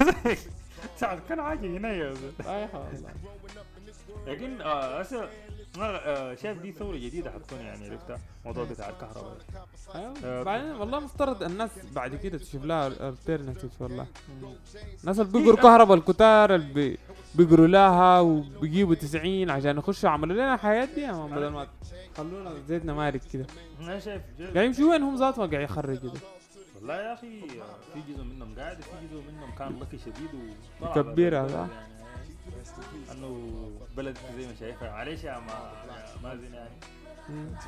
[1.28, 2.14] كان حاجة هنا يا
[4.26, 5.02] لكن آه
[5.80, 9.36] آه شايف دي ثورة جديدة حتكون يعني عرفتها الموضوع بتاع الكهرباء
[9.94, 10.14] أيوه.
[10.24, 14.06] آه، بعدين والله مفترض الناس بعد كده تشوف لها alternative والله.
[15.02, 16.98] الناس اللي بيقروا كهرباء الكتار اللي بي-
[17.34, 21.66] بيقروا لها وبيجيبوا 90 عشان يخشوا عملوا لنا الحياة دي man بدل ما
[22.16, 23.46] خلونا زيتنا mark كده.
[23.80, 24.54] أنا شايف جد.
[24.54, 26.20] قاعد يمشوا وين هم ذاتهم قاعد يخرجوا كده؟
[26.76, 27.44] والله يا أخي آه،
[27.94, 30.30] في جزء منهم قاعد وفي جزء منهم كان لقي شديد
[30.80, 31.46] وطلع كبير برا هذا.
[31.62, 31.95] البلد يعني.
[33.12, 34.90] أنه بلد زي ما شايفها.
[34.90, 35.72] معلش يا ما
[36.22, 36.70] مازن يعني.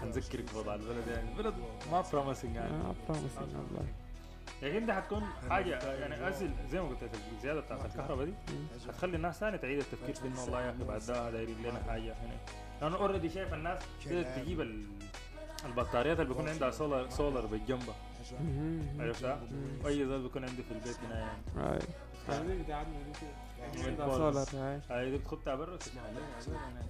[0.03, 1.31] هنذكرك بوضع البلد يعني.
[1.33, 1.55] البلد
[1.93, 2.71] ما promising يعني.
[2.71, 3.87] آه، promising والله.
[4.63, 8.33] لكن دي حتكون حاجة يعني أسل زي ما قلت لك الزيادة بتاعت الكهرباء دي.
[8.89, 12.13] هتخلي الناس ثانية تعيد التفكير في إنه والله يا أخي بعد ده دايرين لنا حاجة
[12.15, 12.37] هنا
[12.83, 14.87] لأنه already شايف الناس بدات تجيب ال-
[15.65, 17.95] البطاريات اللي بيكون عندها solar solar بالجنبه.
[18.99, 19.41] عرفتها؟
[19.85, 21.43] واي زول بيكون عنده في البيت هنا يعني.
[23.59, 24.05] كده.
[24.91, 25.11] هاي
[25.99, 26.87] عليها يعني.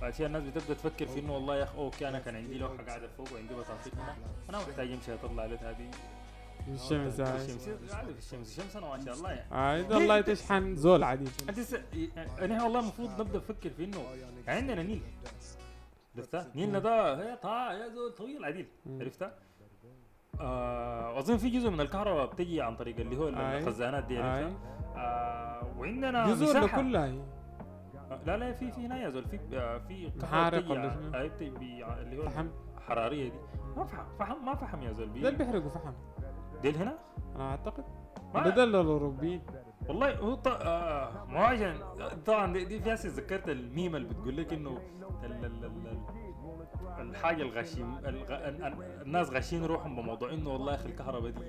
[0.00, 2.76] بعد شوية الناس بتبدأ تفكر في إنه والله يا أخي okay أنا كان عندي لوحه
[2.86, 4.16] قاعدة فوق وعندي بطاطيق هنا
[4.50, 5.90] أنا محتاج أمشي أطلع لك هذه
[6.68, 10.76] الشمس هاي الشمس في الشمس الشمس أنا ما شاء الله يعني هاي ده والله تشحن
[10.76, 11.24] زول عادي.
[12.40, 14.04] أنا والله المفروض نبدا نفكر في إنه
[14.48, 15.02] عندنا نيل
[16.16, 18.66] عرفتها؟ نيلنا ده هي طا يا زول طويل عديل.
[18.86, 19.34] عرفتها؟
[20.40, 23.28] آه أظن في جزء من الكهرباء بتجي عن طريق اللي هو.
[23.28, 24.20] الخزانات دي؟
[24.96, 27.12] آه وعندنا جزء ولا كلها
[28.10, 29.24] آه، لا لا في في هنا يا زول.
[29.24, 31.16] في آه، في محارق ولا شنو؟
[32.00, 32.46] اللي هو فحم.
[32.76, 33.38] الحرارية دي.
[33.76, 35.06] ما فحم فحم ما فحم يا زول.
[35.20, 35.92] ده اللي بيحرقوا فحم.
[36.62, 36.98] ديل هنا؟
[37.36, 37.84] أنا أعتقد.
[38.34, 39.42] ما- ده ده الاوروبيين
[39.88, 40.48] والله هو ط...
[40.48, 41.74] آه ما عشان
[42.26, 44.78] طبعا دي, دي في هسه ذكرت الميم اللي بتقول لك إنه.
[46.98, 48.34] الحاجة الغشيم الغ...
[48.34, 51.44] ال- ال- الناس غاشين روحهم بموضوع إنه والله أخي الكهرباء دي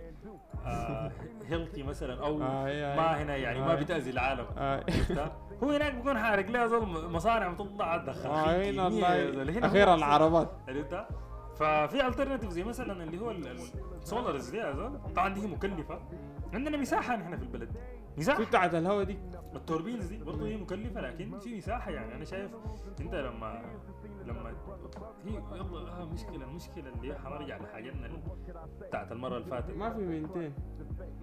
[0.66, 1.12] آه
[1.48, 2.98] healthy مثلا أو آي آي.
[2.98, 3.84] ما هنا يعني ما آي.
[3.84, 4.46] بتأذي العالم.
[4.58, 9.96] عرفتها؟ هو هناك بيكون حارق لها زول مصانع بتطلع تدخل آه، هو أخيرا.
[9.96, 10.52] العربات؟
[11.56, 14.64] ففي alternative زي مثلا اللي هو ال solars دي
[15.16, 16.00] طبعا دي مكلفة
[16.54, 17.70] عندنا مساحة نحن في البلد
[18.18, 19.18] مساحة في بتاعت الهوا دي
[19.56, 22.52] ال turbines دي برضه هي مكلفة لكن في مساحة يعني أنا شايف
[23.00, 23.62] أنت لما
[24.24, 24.50] لما
[25.26, 28.10] هي يلا آه مشكلة المشكلة اللي حنرجع لحاجتنا
[28.82, 29.76] بتاعت المرة اللي فاتت.
[29.76, 30.54] ما في mainten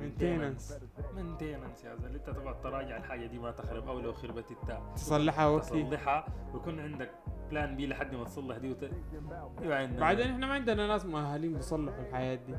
[0.00, 0.78] maintenance
[1.14, 2.16] maintenance يا زلمة.
[2.16, 3.88] انت تقعد تراجع الحاجة دي ما تخرب.
[3.88, 5.82] أو لو خربت انت تصلحها وقتي.
[5.82, 7.10] تصلحها ويكون عندك
[7.50, 8.90] plan B لحد ما تصلح دي وت...
[9.98, 12.54] بعدين إحنا ما عندنا ناس مؤهلين بيصلحوا الحياة دي.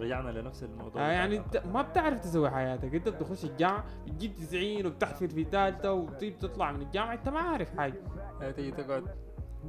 [0.00, 1.36] رجعنا لنفس الموضوع آه يعني.
[1.36, 2.94] انت ما بتعرف تسوي حياتك.
[2.94, 7.76] انت بتخش الجامعة بتجيب 90 وبتحفر في ثالثة وتجيب تطلع من الجامعة انت ما عارف
[7.78, 7.94] حاجة.
[8.42, 9.04] آه، تيجي تقعد.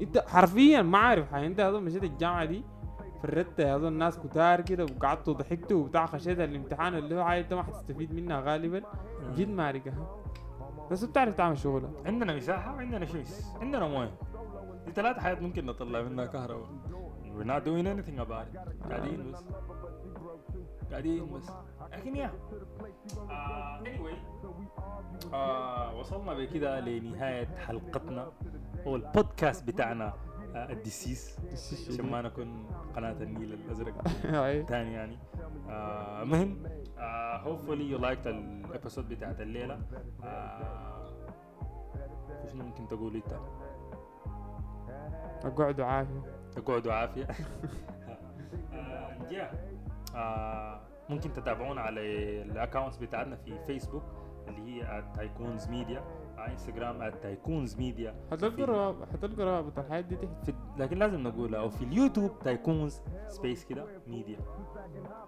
[0.01, 1.45] انت حرفيا ما عارف حاجة.
[1.47, 2.63] انت اظن مشيت الجامعة دي
[3.23, 7.53] فردت يا اظن ناس كتار كده وقعدتوا ضحكتوا وبتاع خشيت الامتحان اللي هو حاجة انت
[7.53, 8.81] ما حتستفيد منها غالبا.
[9.35, 10.19] جد مارقة
[10.91, 11.89] بس بتعرف تعمل شغلك.
[12.05, 14.11] عندنا مساحة وعندنا شمس عندنا موية.
[14.85, 16.69] دي ثلاث حاجات ممكن نطلع منها كهرباء.
[17.33, 18.57] We're not doing anything about it.
[18.89, 19.43] قاعدين بس
[20.91, 21.49] قاعدين بس
[21.93, 22.31] لكن يا
[23.29, 24.15] آه anyway
[25.33, 28.31] آه وصلنا بكده لنهاية حلقتنا
[28.87, 30.13] هو البودكاست بتاعنا
[30.55, 31.39] آه الدسيس
[31.89, 32.65] عشان ما نكون
[32.95, 34.01] قناة النيل الأزرق.
[34.69, 35.19] تاني يعني.
[35.69, 36.63] آه مهم.
[36.97, 39.79] آه hopefully you liked ال episode بتاعت الليلة.
[40.23, 41.03] آه
[42.51, 43.39] شنو ممكن تقول انت؟
[45.45, 46.32] أقعدوا عافية.
[46.53, 47.27] تقعدوا عافية
[48.73, 49.55] آه yeah.
[50.15, 52.01] آه ممكن تتابعونا على
[52.41, 54.03] ال accounts بتاعتنا في فيسبوك
[54.47, 56.03] اللي هي تايكونز ميديا
[56.43, 60.55] على انستغرام تايكونز ميديا حتلقوا روابط حتلقوا روابط الحياة دي تحت.
[60.77, 64.37] لكن لازم نقولها أو في اليوتيوب تايكونز سبيس كده ميديا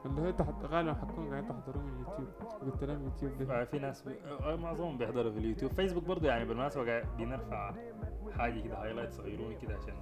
[0.06, 2.28] اللي هو تحت غالبا حتكونوا قاعدين تحضروا من اليوتيوب.
[2.62, 3.62] قلت لهم يوتيوب ده.
[3.62, 4.16] آه، في ناس بي...
[4.44, 5.72] آه، معظمهم بيحضروا في اليوتيوب.
[5.72, 7.74] فيسبوك برضه يعني بالمناسبة قاعد بنرفع
[8.32, 9.94] حاجة كده highlight صغيرون كده عشان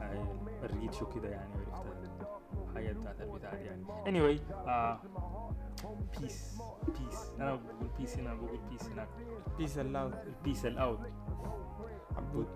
[0.00, 0.18] هاي
[0.64, 1.97] الريتش وكده يعني عرفت.
[2.68, 5.00] الحاجات بتاعت البتاع دي يعني anyway آه
[6.20, 9.08] بيس بيس أنا بقول بيس هنا بقول بيس هناك
[9.58, 10.98] بيس اللاود البيس الاوت
[12.16, 12.48] عبود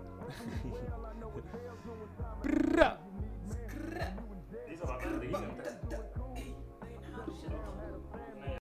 [4.67, 5.47] دي 17 دقيقة